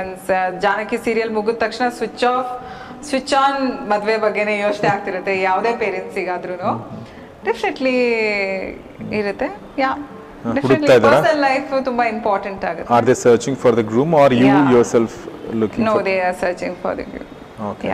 ಒನ್ಸ್ 0.00 0.30
ಜಾನಕಿ 0.64 0.98
ಸೀರಿಯಲ್ 1.06 1.32
ಮುಗಿದ 1.38 1.56
ತಕ್ಷಣ 1.64 1.88
ಸ್ವಿಚ್ 1.98 2.24
ಆಫ್ 2.32 2.50
ಸ್ವಿಚ್ 3.08 3.34
ಆನ್ 3.42 3.60
ಮದ್ವೆ 3.92 4.16
ಬಗ್ಗೆನೇ 4.26 4.54
ಯೋಚನೆ 4.66 4.88
ಆಗ್ತಿರುತ್ತೆ. 4.94 5.34
ಯಾವುದೇ 5.48 5.72
ಪೇರೆಂಟ್ಸಿಗಾದ್ರೂ 5.82 6.56
ಡೆಫಿನೆಟ್ಲಿ 7.48 7.96
ಇರುತ್ತೆ. 9.20 9.48
ಯಾ 9.82 9.90
ಹುಡುಕ್ತಾ 10.64 10.94
ಇದ್ದಾರಾ? 10.96 11.06
ಪರ್ಸನಲ್ 11.06 11.40
ಲೈಫ್ 11.46 11.70
ತುಂಬಾ 11.90 12.04
ಇಂಪಾರ್ಟೆಂಟ್ 12.14 12.64
ಆಗುತ್ತೆ. 12.70 12.90
Are 12.96 13.06
they 13.10 13.16
searching 13.24 13.58
for 13.64 13.76
the 13.80 13.84
groom 13.92 14.14
are 14.22 14.34
you 14.74 14.82
self 14.94 15.16
looking 15.62 15.86
no 15.90 15.94
they 16.10 16.16
are 16.28 16.36
searching 16.44 16.76
for 16.82 17.00
okay 17.70 17.88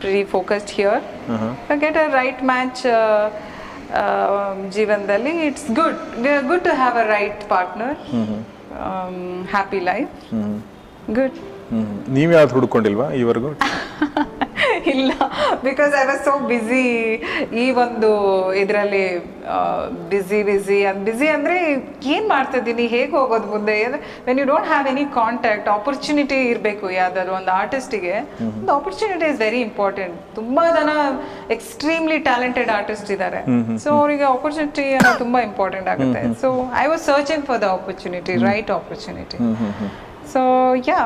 pretty 0.00 0.24
focused 0.24 0.70
here. 0.70 0.98
To 1.68 1.76
get 1.76 1.96
a 1.96 2.08
right 2.10 2.40
match, 2.42 2.80
uh, 2.88 3.30
um, 4.00 4.58
ಜೀವನದಲ್ಲಿ 4.70 5.32
it's 5.46 5.66
good 5.72 5.96
good 6.48 6.64
to 6.64 6.74
have 6.74 6.96
a 6.96 7.06
right 7.12 7.40
partner 7.48 7.96
happy 9.54 9.80
life 9.90 10.12
good 11.12 11.38
ನೀವು 12.16 12.30
ಯಾವ್ದು 12.32 12.54
ಹುಡ್ಕೊಂಡಿಲ್ವಾ? 12.58 13.08
ಈವರೆಗೂ? 13.20 13.50
ಇಲ್ಲ. 14.94 15.12
Because 15.66 15.92
I 16.00 16.04
was 16.10 16.22
so 16.28 16.34
busy 16.50 16.84
ಈ 17.62 17.64
ಒಂದು 17.84 18.10
ಇದರಲ್ಲಿ 18.62 19.04
busy 20.10 20.38
busy 20.48 20.78
ಅಂದ್ 20.88 21.02
ಬ್ಯುಸಿ 21.06 21.28
ಅಂದರೆ 21.36 21.56
ಏನು 22.14 22.26
ಮಾಡ್ತಾ 22.32 22.56
ಇದ್ದೀನಿ? 22.60 22.84
ಹೇಗೆ 22.94 23.12
ಹೋಗೋದು 23.18 23.48
ಮುಂದೆ? 23.54 23.76
When 24.26 24.38
you 24.42 24.46
don't 24.50 24.68
have 24.72 24.86
any 24.92 25.04
contact 25.20 25.68
opportunity 25.76 26.38
ಇರಬೇಕು 26.52 26.86
ಯಾವ್ದಾದ್ರು 27.00 27.34
ಒಂದು 27.40 27.52
ಆರ್ಟಿಸ್ಟಿಗೆ 27.60 28.14
ಒಂದು 28.58 28.72
ಆಪರ್ಚುನಿಟಿ 28.78 29.26
ಇಸ್ 29.32 29.40
ವೆರಿ 29.46 29.60
ಇಂಪಾರ್ಟೆಂಟ್ 29.68 30.16
ತುಂಬ 30.38 30.60
ಜನ 30.78 30.90
ಎಕ್ಸ್ಟ್ರೀಮ್ಲಿ 31.56 32.18
ಟ್ಯಾಲೆಂಟೆಡ್ 32.28 32.72
ಆರ್ಟಿಸ್ಟ್ 32.78 33.10
ಇದ್ದಾರೆ 33.16 33.42
ಸೊ 33.84 33.90
ಅವರಿಗೆ 34.00 34.26
ಆಪರ್ಚುನಿಟಿ 34.34 34.86
ಅನ್ನೋದು 34.98 35.20
ತುಂಬ 35.24 35.36
ಇಂಪಾರ್ಟೆಂಟ್ 35.48 35.90
ಆಗುತ್ತೆ. 35.94 36.22
So 36.42 36.48
I 36.84 36.86
was 36.92 37.04
searching 37.10 37.44
for 37.50 37.60
the 37.66 37.68
opportunity 37.78 38.34
right 38.48 38.72
opportunity 38.78 39.38
so 40.32 40.40
yeah 40.90 41.00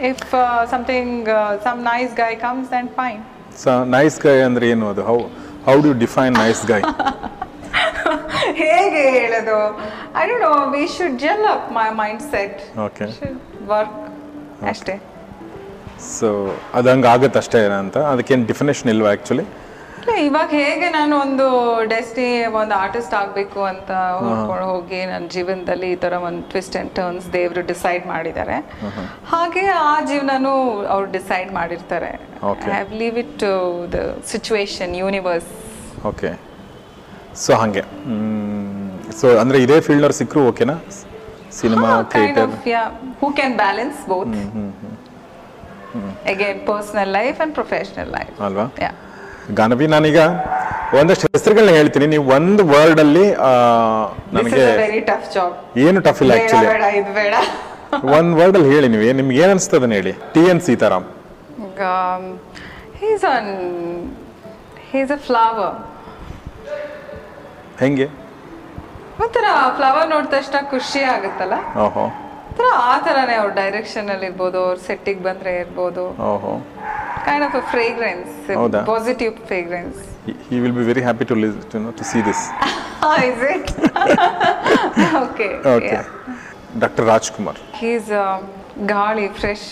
if 0.00 0.34
uh, 0.34 0.66
something 0.66 1.28
uh, 1.28 1.58
some 1.60 1.82
nice 1.84 2.12
guy 2.14 2.34
comes 2.36 2.68
then 2.68 2.88
fine. 3.00 3.20
So 3.62 3.70
nice 3.94 4.16
guy 4.24 4.40
ಅಂದ್ರೆ 4.48 4.66
ಏನು 4.72 4.84
ಅದು? 4.90 5.02
How 5.08 5.16
how 5.68 5.74
do 5.86 5.92
define 6.02 6.34
nice 6.42 6.60
guy 6.70 6.84
ಹೇಗೆ 8.62 9.02
ಹೇಳೋದು? 9.16 9.56
I 10.20 10.24
don't 10.30 10.44
know 10.46 10.52
we 10.74 10.84
should 10.96 11.16
gel 11.24 11.44
up 11.54 11.66
my 11.78 11.86
mind 12.02 12.22
set 12.34 12.58
okay 12.86 13.06
work 13.72 13.96
ಅಷ್ಟೇ. 14.72 14.94
So 16.16 16.28
ಅದು 16.78 16.86
ಹಂಗೆ 16.92 17.08
ಆಗುತ್ತೆ 17.14 17.38
ಅಷ್ಟೇ 17.42 17.60
ಅಂತ 17.82 17.96
ಅದಕ್ಕೇನು 18.12 18.46
ಡೆಫಿನೇಷನ್ 18.52 18.90
ಇಲ್ವಾ 18.94 19.10
ಆ್ಯಕ್ಚುಲಿ 19.14 19.44
ಇಲ್ಲ 19.98 20.12
ಇವಾಗ 20.28 20.50
ಹೇಗೆ 20.62 20.86
ನಾನು 20.96 21.14
ಒಂದು 21.24 21.46
ಡೆಸ್ಟಿ 21.92 22.26
ಒಂದು 22.60 22.74
ಆರ್ಟಿಸ್ಟ್ 22.82 23.14
ಆಗಬೇಕು 23.20 23.60
ಅಂತ 23.70 23.90
ಹೋಗ್ಕೊಂಡು 24.24 24.66
ಹೋಗಿ 24.72 25.00
ನನ್ನ 25.10 25.24
ಜೀವನದಲ್ಲಿ 25.36 25.88
ಈ 25.94 25.96
ಥರ 26.04 26.14
ಒಂದು 26.28 26.42
ಟ್ವಿಸ್ಟ್ 26.52 26.76
ಅಂಡ್ 26.80 26.92
ಟರ್ನ್ಸ್ 26.98 27.26
ದೇವರು 27.36 27.62
ಡಿಸೈಡ್ 27.72 28.04
ಮಾಡಿದ್ದಾರೆ. 28.12 28.56
ಹಾಗೆ 29.32 29.64
ಆ 29.90 29.94
ಜೀವನನೂ 30.10 30.54
ಅವ್ರು 30.94 31.08
ಡಿಸೈಡ್ 31.16 31.50
ಮಾಡಿರ್ತಾರೆ. 31.58 32.12
I 32.66 32.70
have 32.74 32.92
leave 33.02 33.18
it 33.24 33.34
to 33.44 33.52
the 33.96 34.00
situation 34.32 34.94
universe 35.02 35.50
okay 36.12 36.30
so 37.44 37.52
ಹಾಗೆ. 37.62 37.84
ಸೊ 39.20 39.26
ಅಂದರೆ 39.42 39.58
ಇದೇ 39.64 39.76
ಫೀಲ್ಡ್ 39.76 39.86
ಫೀಲ್ಡ್ನವ್ರು 39.86 40.16
ಸಿಕ್ಕರು 40.20 40.42
ಓಕೆನಾ 40.52 40.76
cinema 41.58 41.90
theatre 42.14 42.50
who 43.20 43.28
can 43.40 43.56
balance 43.64 44.00
both 44.12 44.34
again 46.32 46.58
personal 46.70 47.12
life 47.18 47.38
and 47.44 47.54
professional 47.60 48.10
life 48.18 48.34
ಅಲ್ವಾ? 48.48 48.66
ಗಾನವಿ 49.56 49.86
ನಾನೀಗ 49.92 50.20
ಒಂದಷ್ಟು 50.98 51.26
ಹೆಸರುಗಳನ್ನ 51.34 51.72
ಹೇಳ್ತೀನಿ. 51.78 52.06
ನೀವು 52.06 52.24
ಒಂದು 52.36 52.62
ವರ್ಡ್ 52.72 53.00
ಅಲ್ಲಿ 53.04 53.24
ನನಗೆ 54.36 54.62
ಏನು 55.86 56.00
ಟಫ್ 56.08 56.20
ಇಲ್ಲ 56.22 56.32
ಆಕ್ಚುಲಿ 56.38 56.66
ಒಂದ್ 58.16 58.32
ವರ್ಡ್ 58.38 58.56
ಅಲ್ಲಿ 58.58 58.70
ಹೇಳಿ 58.74 58.88
ನೀವು 58.92 59.04
ನಿಮ್ಗೆ 59.18 59.36
ಏನ್ 59.42 59.50
ಅನ್ಸ್ತದೆ 59.50 59.86
ಹೇಳಿ. 59.98 60.12
T 60.34 60.40
N 60.52 60.60
Seetharam. 60.66 61.06
He's 63.00 63.22
he's 63.22 63.24
on 63.34 63.46
he's 64.90 65.10
a 65.10 65.20
flower. 65.28 65.70
ಹೆಂಗೆ? 67.80 68.06
ಒಂಥರ 69.24 69.46
ಫ್ಲವರ್ 69.76 70.08
ನೋಡಿದ 70.14 70.30
ತಕ್ಷಣ 70.34 70.58
ಖುಷಿ 70.72 71.00
ಆಗುತ್ತಲ್ಲ? 71.14 71.54
ಓಹೋ. 71.84 72.04
ಒಂಥರ 72.58 72.70
ಆ 72.84 72.94
ತರನೇ 73.06 73.34
ಅವ್ರ 73.40 73.50
ಡೈರೆಕ್ಷನ್ 73.58 74.08
ಅಲ್ಲಿ 74.12 74.26
ಇರ್ಬೋದು 74.30 74.58
ಅವ್ರ 74.66 74.76
ಸೆಟ್ಟಿಗೆ 74.86 75.22
ಬಂದ್ರೆ 75.26 75.50
ಇರ್ಬೋದು. 75.62 76.04
ಓಹೋ. 76.30 76.52
ಕೈಂಡ್ 77.26 77.44
ಆಫ್ 77.48 77.56
ಅ 77.60 77.62
ಫ್ರೇಗ್ರೆನ್ಸ್ 77.72 78.32
ಹೌದಾ? 78.60 78.80
Positive 78.90 79.34
fragrance 79.50 79.98
he 80.48 80.58
will 80.64 80.74
be 80.78 80.84
very 80.90 81.02
happy 81.06 81.24
to 81.30 81.36
listen 81.72 81.78
to 82.00 82.06
to 82.12 82.20
see 82.30 82.44
is 83.26 83.40
it? 83.52 83.66
Okay 85.24 85.50
okay 85.74 85.92
yeah. 85.92 86.06
Doctor 86.82 87.04
Rajkumar 87.12 87.58
he's 87.82 88.10
ಗಾಳಿ 88.94 89.26
ಫ್ರೆಶ್ 89.38 89.66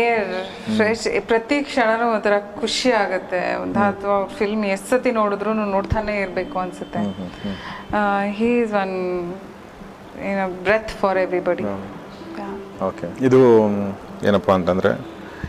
ಏರ್ 0.00 0.32
ಫ್ರೆಶ್ 0.76 1.04
ಪ್ರತಿ 1.30 1.56
ಕ್ಷಣನೂ 1.68 2.06
ಒಂಥರ 2.14 2.34
ಖುಷಿ 2.60 2.90
ಆಗುತ್ತೆ. 3.02 3.40
ಒಂದು 3.62 3.78
ಅಥವಾ 3.90 4.16
ಫಿಲ್ಮ್ 4.38 4.64
ಎಷ್ಟು 4.74 4.88
ಸತಿ 4.94 5.10
ನೋಡಿದ್ರು 5.20 5.52
ನೋಡ್ತಾನೆ 5.76 6.14
ಇರಬೇಕು 6.24 6.56
ಅನ್ಸುತ್ತೆ. 6.64 7.00
ಹೀ 8.38 8.50
ಈಸ್ 8.62 8.74
ಒನ್ 8.82 8.94
ಏನೋ 10.22 10.44
ಬ್ರೆತ್ 10.64 10.92
ಫಾರ್ 11.00 11.18
ಎವ್ರಿಬಡಿ 11.18 11.64
ಓಕೆ 12.82 13.08
ಇದು 13.20 13.40
ಏನಪ್ಪ 14.26 14.50
ಅಂತಂದ್ರೆ 14.50 14.90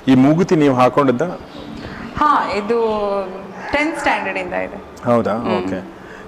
ಈ 0.08 0.16
ಮೂಗುತಿ 0.16 0.56
ನೀವು 0.56 0.76
ಹಾಕೊಂಡಿದ್ದ? 0.76 1.24
ಹಾ 2.18 2.30
ಇದು 2.54 2.78
ಟೆಂತ್ 3.74 3.98
ಸ್ಟ್ಯಾಂಡರ್ಡ್ 4.00 4.40
ಇಂದ 4.40 4.56
ಇದೆ. 4.66 4.80
ಹೌದಾ? 5.06 5.34
ಓಕೆ 5.58 5.80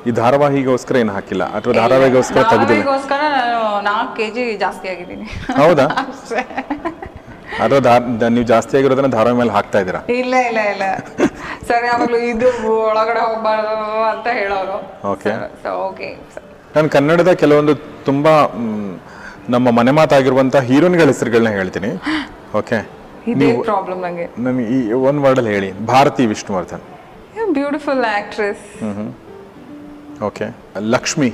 ಈ 0.06 0.12
ಧಾರಾವಾಹಿಗೋಸ್ಕರ 0.12 0.96
ಏನು 0.98 1.14
ಹಾಕಿಲ್ಲ? 1.14 1.44
ಅಥವಾ 1.58 1.74
ಧಾರಾವಾಹಿಗೋಸ್ಕರ 1.74 2.42
ತೆಗೆದಿಲ್ಲ? 2.44 2.82
ಧಾರಾವಾಹಿಗೋಸ್ಕರ 2.82 3.22
ನಾನು 3.36 3.60
ನಾಲ್ಕು 3.82 4.14
ಕೆ 4.16 4.28
ಜಿ 4.30 4.58
ಜಾಸ್ತಿ 4.58 4.90
ಆಗಿದ್ದೀನಿ. 4.90 5.28
ಹೌದಾ? 5.60 5.86
ಅಷ್ಟೇ. 6.04 6.44
ಅಥವಾ 7.64 7.80
ಧಾ- 7.80 8.02
ನೀವು 8.30 8.46
ಜಾಸ್ತಿ 8.46 8.74
ಆಗಿರೋದನ್ನ 8.78 9.10
ಧಾರಾವಾಹಿ 9.10 9.40
ಮೇಲೆ 9.40 9.52
ಹಾಕ್ತಾ 9.52 9.80
ಇದ್ದೀರಾ? 9.80 10.02
ಇಲ್ಲ 10.16 10.36
ಇಲ್ಲ 10.50 10.60
ಇಲ್ಲ. 10.74 10.86
ಸರಿ 11.70 11.88
ಆಮೇಲೆ 11.88 12.18
ಇದು 12.30 12.48
ಒಳಗಡೆ 12.82 13.20
ಹೋಗ್ಬಾರ್ದು 13.20 13.76
ಅಂತ 14.12 14.28
ಹೇಳೋರು. 14.40 14.78
ಓಕೆ 15.12 15.34
ಓಕೆ 15.82 16.10
ನಾನು 16.76 16.90
ಕನ್ನಡದ 16.96 17.32
ಕೆಲವೊಂದು 17.42 17.74
ತುಂಬ 18.08 18.28
ನಮ್ಮ 19.54 19.68
ಮನೆ 19.78 19.92
ಮಾತಾಗಿರುವಂಥ 20.00 20.56
ಹೀರೋಯಿನ್ಗಳ 20.70 21.08
ಹೆಸರುಗಳನ್ನ 21.14 21.52
ಹೇಳ್ತೀನಿ. 21.60 21.90
ಓಕೆ 22.60 22.78
ಇದೇ 23.32 23.48
ಪ್ರಾಬ್ಲಮ್ 23.70 24.00
ನನಗೆ 24.06 24.26
ನನಗೆ 24.46 24.66
ಈ 24.78 24.80
ಒಂದು 25.10 25.22
ವರ್ಡಲ್ಲಿ 25.26 25.52
ಹೇಳಿ. 25.56 25.70
Bharathi 25.92 26.24
Vishnuvardhan. 26.34 26.84
Beautiful 27.60 28.04
actress 28.18 28.66
okay 30.30 30.48
Lakshmi. 30.96 31.30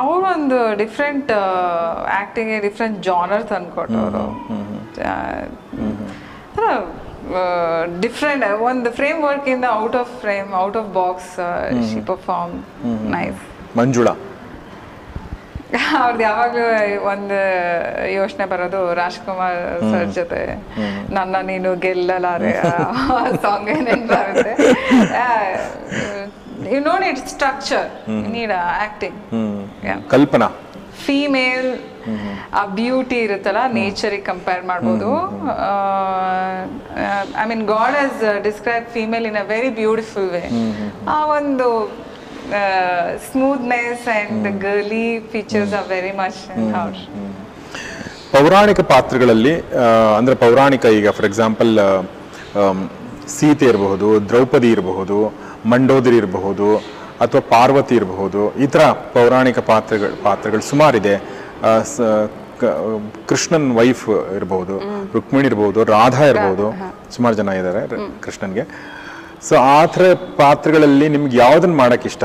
ಅವರೊಂದು 0.00 0.36
ಒಂದು 0.36 0.58
ಡಿಫ್ರೆಂಟ್ 0.82 1.30
ಆಕ್ಟಿಂಗ್ 2.20 2.52
ಡಿಫ್ರೆಂಟ್ 2.66 2.96
ಜಾನರ್ 3.08 3.44
ತಂದ್ಕೊಟ್ಟವರು. 3.52 4.24
ಡಿಫ್ರೆಂಟ್ 8.04 8.44
ಒಂದು 8.70 8.88
ಫ್ರೇಮ್ 8.98 9.20
ವರ್ಕ್ 9.28 9.48
ಇಂದ 9.54 9.66
out 9.82 9.96
of 10.02 10.12
frame 10.24 10.48
out 10.64 10.78
of 10.82 10.88
box 11.00 11.34
she 11.90 12.00
perform 12.12 12.56
nice 13.16 13.42
Manjula. 13.80 14.14
ಅವ್ರದ್ದು 16.00 16.22
ಯಾವಾಗಲೂ 16.28 16.66
ಒಂದು 17.12 17.38
ಯೋಚನೆ 18.16 18.44
ಬರೋದು 18.50 18.80
ರಾಜ್ಕುಮಾರ್ 19.00 19.58
ಸರ್ 19.90 20.10
ಜೊತೆ. 20.18 20.40
ನನ್ನ 21.16 21.36
ನೀನು 21.50 21.70
ಗೆಲ್ಲಲಾರೆ. 21.84 22.52
ಸಾಂಗ್ 23.44 23.70
ಏನೇನು 23.74 24.06
ಬರುತ್ತೆ? 24.12 24.52
You 26.74 26.80
know 26.90 26.94
need 27.04 27.18
structure 27.34 27.88
need 28.36 28.54
acting 28.86 29.18
Kalpana? 30.14 30.48
Female 31.06 31.68
ಆ 32.58 32.62
ಬ್ಯೂಟಿ 32.78 33.18
ಇರುತ್ತಲ್ಲ 33.26 33.60
ನೇಚರಿಗೆ 33.78 34.24
ಕಂಪೇರ್ 34.30 34.62
ಮಾಡ್ಬೋದು. 34.70 35.10
I 37.42 37.46
mean 37.50 37.64
God 37.74 37.96
has 38.02 38.22
describe 38.48 38.86
female 38.96 39.26
in 39.30 39.38
a 39.44 39.46
very 39.54 39.70
beautiful 39.82 40.28
way 40.36 40.44
ಆ 41.14 41.18
ಒಂದು 41.38 41.68
smoothness 43.28 44.06
and 44.16 44.46
girly 44.64 45.06
features 45.32 45.74
are 45.78 45.88
very 45.94 46.12
much 46.20 46.40
her. 46.74 46.92
ಪೌರಾಣಿಕ 48.34 48.80
ಪಾತ್ರಗಳಲ್ಲಿ 48.92 49.54
ಅಂದರೆ 50.18 50.34
ಪೌರಾಣಿಕ 50.44 50.84
ಈಗ 50.98 51.10
ಫಾರ್ 51.16 51.28
ಎಕ್ಸಾಂಪಲ್ 51.30 51.70
ಸೀತೆ 53.36 53.66
ಇರಬಹುದು 53.72 54.08
ದ್ರೌಪದಿ 54.30 54.68
ಇರಬಹುದು 54.76 55.18
ಮಂಡೋದರಿ 55.72 56.16
ಇರಬಹುದು 56.22 56.68
ಅಥವಾ 57.24 57.42
ಪಾರ್ವತಿ 57.54 57.94
ಇರಬಹುದು 58.00 58.40
ಈ 58.64 58.66
ಥರ 58.74 58.82
ಪೌರಾಣಿಕ 59.16 59.58
ಪಾತ್ರಗಳು 59.70 60.16
ಪಾತ್ರಗಳು 60.26 60.64
ಸುಮಾರಿದೆ. 60.72 61.14
ಕೃಷ್ಣನ್ 63.30 63.68
ವೈಫ್ 63.78 64.04
ಇರಬಹುದು 64.38 64.76
ರುಕ್ಮಿಣಿ 65.16 65.46
ಇರಬಹುದು 65.50 65.80
ರಾಧಾ 65.96 66.24
ಇರಬಹುದು 66.32 66.66
ಸುಮಾರು 67.16 67.34
ಜನ 67.40 67.56
ಇದ್ದಾರೆ 67.60 67.82
ಕೃಷ್ಣನ್ಗೆ. 68.26 68.64
ಸೊ 69.48 69.54
ಆ 69.76 69.78
ಥರ 69.94 70.04
ಪಾತ್ರಗಳಲ್ಲಿ 70.40 71.08
ನಿಮ್ಗೆ 71.14 71.36
ಯಾವ್ದನ್ನ 71.36 71.74
ಮಾಡಕ್ 71.82 72.06
ಇಷ್ಟ? 72.10 72.24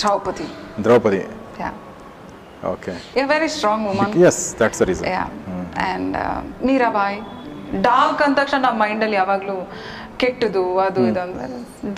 Draupadi. 0.00 0.46
Draupadi. 0.84 1.20
Yeah 1.62 1.70
okay 2.72 2.92
a 3.20 3.24
very 3.32 3.48
strong 3.56 3.84
woman 3.88 4.14
yes 4.30 4.40
that's 4.60 4.80
the 4.82 4.86
reason 4.90 5.08
yeah 5.16 5.24
and 5.26 6.16
Mirabai 6.68 7.18
dark 7.88 8.22
ಅಂದ 8.26 8.34
ತಕ್ಷಣ 8.40 8.58
ನಮ್ಮ 8.66 8.78
ಮೈಂಡಲ್ಲಿ 8.84 9.16
ಯಾವಾಗಲೂ 9.22 9.56
ಕೆಟ್ಟದು 10.22 10.64
ಅದು 10.86 11.00
ಇದು 11.10 11.20
ಅಂದ್ರೆ 11.20 11.46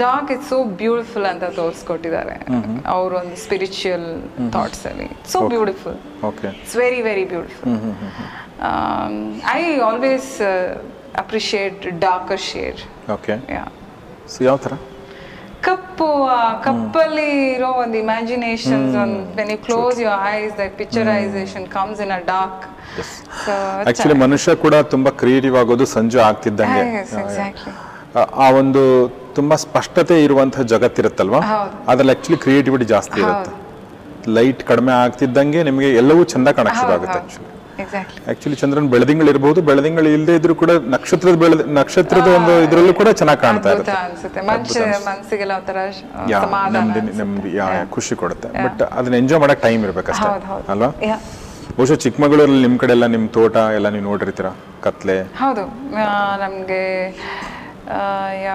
ಡಾರ್ಕ್ 0.02 0.30
ಇಸ್ 0.34 0.44
ಸೋ 0.52 0.58
ಬ್ಯೂಟಿಫುಲ್ 0.82 1.26
ಅಂತ 1.32 1.44
ತೋರಿಸ್ಕೊಟ್ಟಿದ್ದಾರೆ. 1.58 2.36
ಅವ್ರ 2.94 3.10
ಒಂದು 3.22 3.36
ಸ್ಪಿರಿಚುವಲ್ 3.44 4.06
ಥಾಟ್ಸ್ 4.54 4.84
ಅಲ್ಲಿ. 4.90 5.08
So 5.32 5.40
beautiful 5.54 5.98
okay 6.30 6.48
it's 6.60 6.76
very 6.82 7.00
very 7.08 7.24
beautiful 7.24 7.74
I 9.58 9.62
always 9.88 10.30
appreciate 11.18 12.00
darker 12.00 12.40
shade 12.40 13.10
okay 13.10 13.32
yeah 13.52 13.64
so 14.28 14.44
ಯಾವ 14.44 14.56
ಥರ? 14.56 14.72
ಕಪ್ಪು 15.60 16.06
ಕಪ್ಪಲ್ಲಿ 16.62 17.52
ಇರೋ 17.52 17.66
ಒಂದು 17.66 17.98
ಇಮ್ಯಾಜಿನೇಷನ್ 17.98 18.96
ಒಂದು 18.96 19.50
you 19.50 19.58
close 19.58 20.00
your 20.00 20.34
eyes 20.34 20.58
the 20.58 20.60
picturisation 20.76 21.66
comes 21.66 22.00
in 22.00 22.10
a 22.10 22.18
dark 22.26 22.64
actually 23.86 24.14
ಮನುಷ್ಯ 24.14 24.54
ಕೂಡ 24.54 24.74
ತುಂಬಾ 24.74 25.10
ಕ್ರಿಯೇಟಿವ್ 25.10 25.56
ಆಗೋದು 25.56 25.86
ಸಂಜೆ 25.86 26.20
ಆಗ್ತಿದ್ದಂಗೆ. 26.20 26.82
ಎಕ್ಸಾಕ್ಟ್ಲಿ 27.00 27.72
ಆ- 28.36 28.50
ಒಂದು 28.50 28.82
ತುಂಬಾ 29.34 29.56
ಸ್ಪಷ್ಟತೆ 29.56 30.24
ಇರುವಂತಹ 30.24 30.62
ಜಗತ್ತಿರುತ್ತಲ್ವಾ. 30.62 31.40
ಅದ್ರಲ್ಲಿ 31.88 32.12
ಆಕ್ಚುಲಿ 32.12 32.38
ಕ್ರಿಯೇಟಿವಿಟಿ 32.38 32.84
ಜಾಸ್ತಿ 32.84 33.20
ಇರುತ್ತೆ. 33.20 33.52
ಲೈಟ್ 34.30 34.62
ಕಡಿಮೆ 34.64 34.92
ಆಗ್ತಿದ್ದಂಗೆ 34.92 35.62
ನಿಮಗೆ 35.62 35.94
ಎಲ್ಲವೂ 35.94 36.24
ಚಂದ 36.24 36.48
ಕಾಣಕ್ 36.48 36.76
ಶುರು 36.76 36.92
ಆಗುತ್ತೆ 36.92 37.18
ಆಕ್ಚುಲಿ 37.18 37.48
ಆಕ್ಚುಲಿ 38.30 38.56
ಚಂದ್ರನ್ 38.62 38.88
ಬೆಳದಿಂಗಳು 38.94 39.28
ಇರಬಹುದು 39.32 39.60
ಬೆಳದಿಂಗಳು 39.68 40.08
ಇಲ್ಲದೆ 40.16 40.34
ಇದ್ರೂ 40.40 40.54
ಕೂಡ 40.62 40.72
ನಕ್ಷತ್ರದ 40.94 41.36
ಬೆಳೆ 41.42 41.56
ನಕ್ಷತ್ರದ 41.80 42.28
ಒಂದು 42.38 42.52
ಇದರಲ್ಲೂ 42.66 42.94
ಕೂಡ 43.00 43.08
ಚೆನ್ನಾಗಿ 43.20 43.40
ಕಾಣ್ತಾ 43.46 43.70
ಇರುತ್ತೆ. 43.70 43.94
ನೆಮ್ಮದಿ 47.20 47.52
ಖುಷಿ 47.96 48.16
ಕೊಡುತ್ತೆ. 48.22 48.48
ಬಟ್ 48.64 48.82
ಅದನ್ನ 48.98 49.16
ಎಂಜಾಯ್ 49.22 49.40
ಮಾಡಕ್ 49.44 49.62
ಟೈಮ್ 49.66 49.84
ಇರ್ಬೇಕಷ್ಟೇ. 49.88 50.30
ಅಲ್ವಾ. 50.74 50.90
ಬಹುಶಃ 51.76 51.98
ಚಿಕ್ಕಮಗಳೂರಲ್ಲಿ 52.04 52.62
ನಿಮ್ 52.66 52.78
ಕಡೆ 52.82 52.92
ಎಲ್ಲ 52.96 53.06
ನಿಮ್ 53.14 53.24
ತೋಟ 53.36 53.56
ಎಲ್ಲ 53.78 53.88
ನೀವು 53.94 54.04
ನೋಡಿರ್ತೀರಾ? 54.04 54.52
ಕತ್ಲೆ? 54.84 55.16
ಹೌದು. 55.42 55.64
ನಮಗೆ 56.44 56.80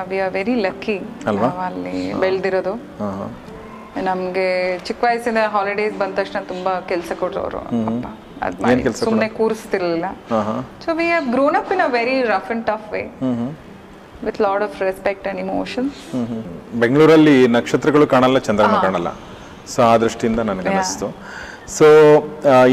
ವಿ 0.10 0.19
ಆರ್ 0.25 0.34
ವೆರಿ 0.34 0.56
ಲಕ್ಕಿ 0.65 0.97
ಅಲ್ವಾ? 1.32 1.49
ಅಲ್ಲಿ 1.67 1.95
ಬೆಳೆದಿರೋದು. 2.23 2.73
ನಮಗೆ 4.08 4.47
ಚಿಕ್ಕ 4.88 5.03
ವಯಸ್ಸಿನ 5.03 5.39
ಹಾಲಿಡೇಸ್ 5.53 5.95
ಬಂದ 6.01 6.13
ತಕ್ಷಣ 6.19 6.39
ತುಂಬಾ 6.51 6.73
ಕೆಲಸ 6.91 7.12
ಕೊಟ್ಟರು 7.19 7.62
ಅಪ್ಪ. 7.91 8.08
ಅದ್ 8.45 8.58
ಮಾಡಿ. 8.63 8.84
ಸುಮ್ಮನೆ 9.04 9.27
ಕೂರಿಸ್ತಿರ್ಲಿಲ್ಲ. 9.39 10.08
So 10.84 10.89
we 10.99 11.06
have 11.12 11.27
grown 11.36 11.58
up 11.62 11.71
in 11.75 11.84
a 11.88 11.89
very 11.97 12.15
rough 12.34 12.49
and 12.56 12.65
tough 12.69 12.88
way 12.93 13.01
with 14.27 14.39
lot 14.47 14.63
of 14.67 14.75
respect 14.88 15.27
and 15.32 15.41
emotion. 15.45 15.89
ಬೆಂಗಳೂರಲ್ಲಿ 16.84 17.36
ನಕ್ಷತ್ರಗಳು 17.58 18.08
ಕಾಣಲ್ಲ 18.15 18.39
ಚಂದ್ರನ 18.47 18.77
ಕಾಣಲ್ಲ. 18.88 19.12
ಸೊ 19.73 19.80
ಆ 19.89 19.93
ದೃಷ್ಟಿಯಿಂದ 20.06 20.41
ನನಗೆ 20.49 20.69
ಅನಿಸ್ತು 20.75 21.10
ಸೊ 21.77 21.88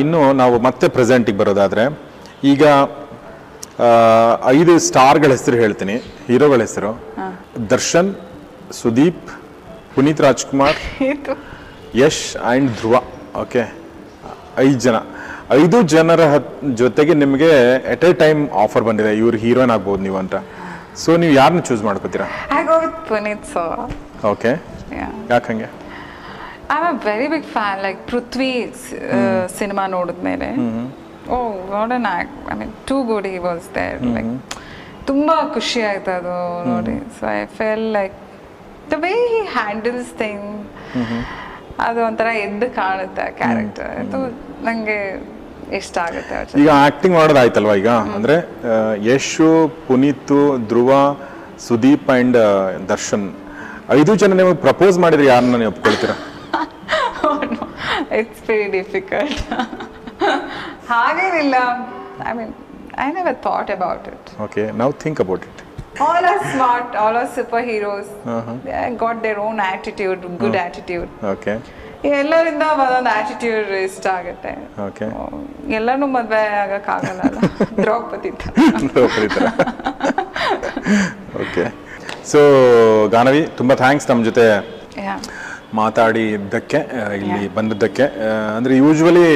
ಇನ್ನು 0.03 0.21
ನಾವು 0.43 0.55
ಮತ್ತೆ 0.69 0.87
ಪ್ರೆಸೆಂಟಿಗೆ 0.97 1.39
ಬರೋದಾದ್ರೆ 1.43 1.85
ಈಗ 2.53 2.65
ಐದು 4.59 4.73
ಸ್ಟಾರ್ಗಳ 4.87 5.31
ಹೆಸರು 5.37 5.57
ಹೇಳ್ತೀನಿ. 5.63 5.97
ಹೀರೋಗಳ 6.29 6.61
ಹೆಸರು. 6.67 6.91
ದರ್ಶನ್ 7.75 8.09
ಸುದೀಪ್ 8.81 9.29
ಪುನೀತ್ 9.95 10.23
ರಾಜ್ಕುಮಾರ್ 10.27 10.79
ಯಶ್ 12.01 12.25
ಆ್ಯಂಡ್ 12.39 12.71
ಧ್ರುವ. 12.81 12.97
ಓಕೆ 13.43 13.63
ಐದು 14.65 14.81
ಜನ. 14.87 14.97
ಐದು 15.57 15.79
ಜನರ 15.89 16.23
ಹತ್- 16.27 16.51
ಜೊತೆಗೆ 16.75 17.15
ನಿಮಗೆ 17.15 17.51
ಎಟ್ 17.93 18.05
ಎ 18.05 18.13
ಟೈಮ್ 18.15 18.41
ಆಫರ್ 18.63 18.85
ಬಂದಿದೆ 18.85 19.13
ಇವ್ರು 19.15 19.37
ಹೀರೋಯಿನ್ 19.37 19.71
ಆಗ್ಬೋದು 19.71 20.03
ನೀವು 20.03 20.19
ಅಂತ. 20.19 20.37
ಸೊ 20.97 21.11
ನೀವು 21.17 21.35
ಯಾರನ್ನ 21.35 21.61
choose 21.61 21.83
ಮಾಡ್ಕೋತೀರಾ? 21.83 22.27
With 22.83 23.01
Puneeth 23.09 23.47
so. 23.47 23.63
Okay 24.29 24.53
ಯಾಕಂಗೆ 25.31 25.69
I 26.71 26.77
am 26.77 26.87
a 26.89 26.95
very 27.05 27.29
big 27.29 27.47
fan 27.53 27.81
like 27.83 28.01
Prithvi 28.09 28.51
cinema 29.59 29.85
ನೋಡಿದ್ಮೇಲೆ. 29.89 30.49
ಓ 31.31 31.39
what 31.71 31.93
an 31.93 32.09
act 32.13 32.37
I 32.51 32.57
mean 32.59 32.75
too 32.89 32.97
good 33.05 33.27
he 33.27 33.39
was 33.47 33.67
there 33.75 34.03
like 34.17 34.31
ತುಂಬ 35.07 35.29
ಖುಷಿ 35.55 35.81
ಆಯ್ತು 35.85 36.11
ಅದು 36.13 36.35
ನೋಡಿ. 36.71 36.97
So 37.17 37.25
I 37.35 37.41
felt 37.59 37.87
like 37.93 38.17
the 38.91 38.99
way 39.01 39.15
he 39.27 39.41
handles 39.55 40.13
thing 40.19 40.47
ಅದು 41.81 42.01
ಒಂಥರ 42.05 42.29
ಎದ್ದು 42.43 42.67
ಕಾಣುತ್ತೆ 42.77 43.27
ಕ್ಯಾರೆಕ್ಟರ್ 43.39 43.91
ಅದು 43.99 44.21
ನನಗೆ 44.63 44.97
ಇಷ್ಟ 45.79 45.97
ಆಗುತ್ತೆ. 46.07 46.61
ಈಗ 46.63 46.71
ಆಕ್ಟಿಂಗ್ 46.87 47.15
ಮಾಡೋದಾಯ್ತಲ್ವಾ 47.19 47.75
ಈಗ? 47.83 47.91
ಅಂದ್ರೆ 48.17 48.37
ಯಶು 49.09 49.51
ಪುನೀತ್ 49.89 50.33
ಧ್ರುವ 50.71 50.91
ಸುದೀಪ್ 51.67 52.09
ಅಂಡ್ 52.17 52.39
ದರ್ಶನ್. 52.93 53.27
ಐದು 53.99 54.15
ಜನ 54.23 54.33
ನಿಮಗೆ 54.41 54.59
ಪ್ರಪೋಸ್ 54.67 54.97
ಮಾಡಿದ್ರೆ 55.05 55.27
ಯಾರನ್ನ 55.33 55.57
ನೀವು 55.63 55.73
ಒಪ್ಕೊಳ್ತೀರಾ? 55.75 56.17
ಇಟ್ಸ್ 58.21 58.43
ವೆರಿ 58.51 58.69
ಡಿಫಿಕಲ್ಟ್ 58.79 59.41
ಹಾಗೇನಿಲ್ಲ. 60.93 61.57
I 62.29 62.35
mean 62.41 62.53
I 63.07 63.09
never 63.19 63.39
thought 63.49 63.71
about 63.79 64.07
it 64.15 64.29
okay 64.47 64.65
ನಾವು 64.83 64.95
think 65.05 65.21
about 65.27 65.47
it 65.51 65.63
all 66.07 66.25
are 66.31 66.41
smart, 66.51 66.89
all 67.03 67.17
are 67.21 67.61
heroes 67.69 68.11
They 68.65 68.83
got 69.05 69.17
their 69.25 69.39
own 69.47 69.57
attitude, 69.73 70.21
good 70.43 70.59
attitude. 70.67 71.09
Okay 71.33 71.55
ಎಲ್ಲರಿಂದ 72.05 72.63
ಒಂದೊಂದು 72.83 73.11
ಆಟಿಟ್ಯೂಡ್ 73.19 73.71
ಇಷ್ಟ 73.87 74.07
ಆಗುತ್ತೆ. 74.07 74.53
ಓಕೆ 74.87 75.07
ಎಲ್ಲರೂ 75.79 76.07
ಮದ್ವೆ 76.07 76.43
ಆಗಕ್ಕಾಗಲ್ಲ 76.63 77.21
ಆಗಲ್ಲ 77.21 77.39
ದ್ರೌಪದಿ 77.83 79.29
ಥರ. 79.37 79.47
ಓಕೆ 81.43 81.65
ಸೊ 82.33 82.41
ಗಾನವಿ 83.15 83.43
ತುಂಬ 83.57 83.75
ಥ್ಯಾಂಕ್ಸ್ 83.75 84.11
ನಮ್ಮ 84.11 84.25
ಜೊತೆ. 84.25 84.47
ಮಾತಾಡಿದ್ದಕ್ಕೆ 85.75 86.79
ಇಲ್ಲಿ 87.15 87.49
ಬಂದದ್ದಕ್ಕೆ. 87.55 88.07
ಅಂದ್ರೆ 88.57 88.77
ಯೂಶ್ವಲಿ 88.77 89.27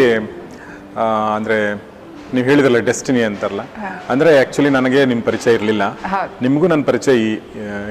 ಅಂದ್ರೆ 1.37 1.59
ನೀವು 2.35 2.45
ಹೇಳಿದ್ರಲ್ಲ 2.49 2.79
ಡೆಸ್ಟಿನಿ 2.91 3.23
ಅಂತಾರಲ್ಲ. 3.29 3.65
ಅಂದ್ರೆ 4.13 4.31
ಆಕ್ಚುಲಿ 4.43 4.71
ನನಗೆ 4.77 5.01
ನಿಮ್ಮ 5.11 5.23
ಪರಿಚಯ 5.31 5.53
ಇರಲಿಲ್ಲ. 5.59 5.85
ನಿಮಗೂ 6.45 6.67
ನನ್ನ 6.73 6.85
ಪರಿಚಯ 6.91 7.15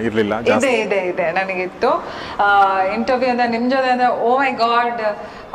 ಇರಲಿಲ್ಲ 0.07 0.33
ಇದೆ 0.53 0.71
ಇದೆ 0.83 0.99
ಇದೆ. 1.11 1.25
ನನಗಿತ್ತು. 1.39 1.91
ಇಂಟರ್ವ್ಯೂ 2.95 3.29
ಅಂದ್ರೆ 3.33 3.47
ನಿಮ್ಮ 3.55 3.67
ಜೊತೆ 3.75 3.89
ಅಂದ್ರೆ 3.95 4.09
ಓ 4.27 4.31
ಮೈ 4.41 4.51
ಗಾಡ್ 4.65 5.01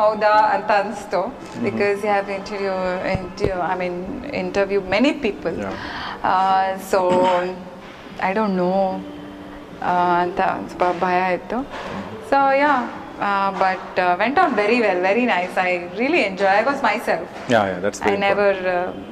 ಹೌದಾ 0.01 0.35
ಅಂತ 0.55 0.70
ಅನಿಸ್ತು. 0.83 1.20
Because 1.66 1.99
you 2.05 2.11
have 2.11 2.31
interview 2.38 2.75
interview 3.16 3.59
I 3.72 3.77
mean 3.83 4.01
interview 4.42 4.81
many 4.94 5.12
people 5.27 5.59
so 6.90 7.01
I 8.29 8.33
don't 8.38 8.57
know 8.64 8.75
ಅಂತ 10.20 10.40
ಸ್ವಲ್ಪ 10.68 10.85
ಭಯ 11.05 11.18
ಇತ್ತು. 11.38 11.59
So 12.31 12.38
yeah 12.62 12.72
but 13.62 13.98
went 14.22 14.38
very 14.38 14.57
very 14.61 14.79
well 14.87 15.02
very 15.09 15.24
nice 15.35 15.59
I 15.66 15.70
really 16.00 16.22
enjoy 16.31 16.57
I 16.61 16.64
was 16.70 16.81
myself 17.09 17.29
yeah 17.55 17.61
yeah 17.72 17.76
never. 18.26 18.48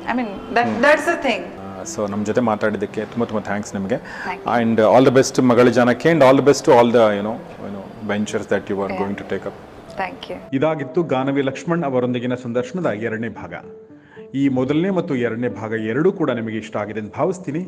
I 0.07 0.11
I 0.11 0.17
mean, 0.19 0.31
mean 0.59 0.71
hmm. 0.71 0.81
That's 0.87 1.09
the 1.11 1.19
thing 1.29 1.47
so 1.93 2.01
ನಮ್ಮ 2.11 2.23
ಜೊತೆ 2.29 2.43
ಮಾತಾಡಿದ್ದಕ್ಕೆ 2.51 3.03
ತುಂಬ 3.13 3.25
ತುಂಬ 3.31 3.41
thanks 3.49 3.73
ನಿಮಗೆ. 3.77 3.97
And 4.53 4.81
all 4.93 5.07
the 5.09 5.13
best 5.19 5.39
ಮಗಳ 5.51 5.69
ಜನಕ್ಕೆ 5.79 6.09
and 6.11 6.25
all 6.27 6.39
the 6.41 6.45
best 6.51 6.69
all 6.77 6.93
the 6.97 7.01
you know 7.19 7.35
you know 7.67 7.83
ventures 8.13 8.49
that 8.53 8.71
you 8.73 8.77
are 8.85 8.95
going 9.01 9.19
to 9.23 9.27
take 9.33 9.47
up 9.51 9.59
thank 9.99 10.25
you 10.31 10.37
ಇದಾಗಿತ್ತು 10.59 11.03
ಗಾನವಿ 11.15 11.43
ಲಕ್ಷ್ಮಣ್ 11.49 11.85
ಅವರೊಂದಿಗಿನ 11.89 12.37
ಸಂದರ್ಶನದ 12.45 12.91
ಎರಡನೇ 13.09 13.31
ಭಾಗ. 13.41 13.55
ಈ 14.41 14.45
ಮೊದಲನೇ 14.59 14.91
ಮತ್ತು 14.99 15.13
ಎರಡನೇ 15.27 15.51
ಭಾಗ 15.61 15.73
ಎರಡೂ 15.93 16.13
ಕೂಡ 16.21 16.31
ನಿಮಗೆ 16.39 16.59
ಇಷ್ಟ 16.63 16.77
ಆಗಿದೆ 16.83 17.01
ಅಂತ 17.03 17.13
ಭಾವಿಸ್ತೀನಿ. 17.21 17.63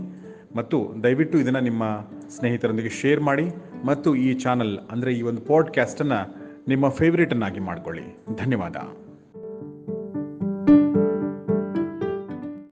ಮತ್ತು 0.54 0.94
ದಯವಿಟ್ಟು 1.02 1.38
ಇದನ್ನು 1.38 1.60
ನಿಮ್ಮ 1.60 1.84
ಸ್ನೇಹಿತರೊಂದಿಗೆ 2.28 2.88
ಶೇರ್ 2.88 3.20
ಮಾಡಿ 3.20 3.50
ಮತ್ತು 3.84 4.14
ಈ 4.14 4.34
ಚಾನಲ್ 4.34 4.78
ಅಂದರೆ 4.78 5.14
ಈ 5.14 5.22
ಒಂದು 5.22 5.40
ಪಾಡ್ಕ್ಯಾಸ್ಟನ್ನು 5.40 6.36
ನಿಮ್ಮ 6.68 6.88
ಫೇವ್ರೇಟನ್ನಾಗಿ 6.88 7.60
ಮಾಡಿಕೊಳ್ಳಿ. 7.60 8.02
ಧನ್ಯವಾದ. 8.36 8.76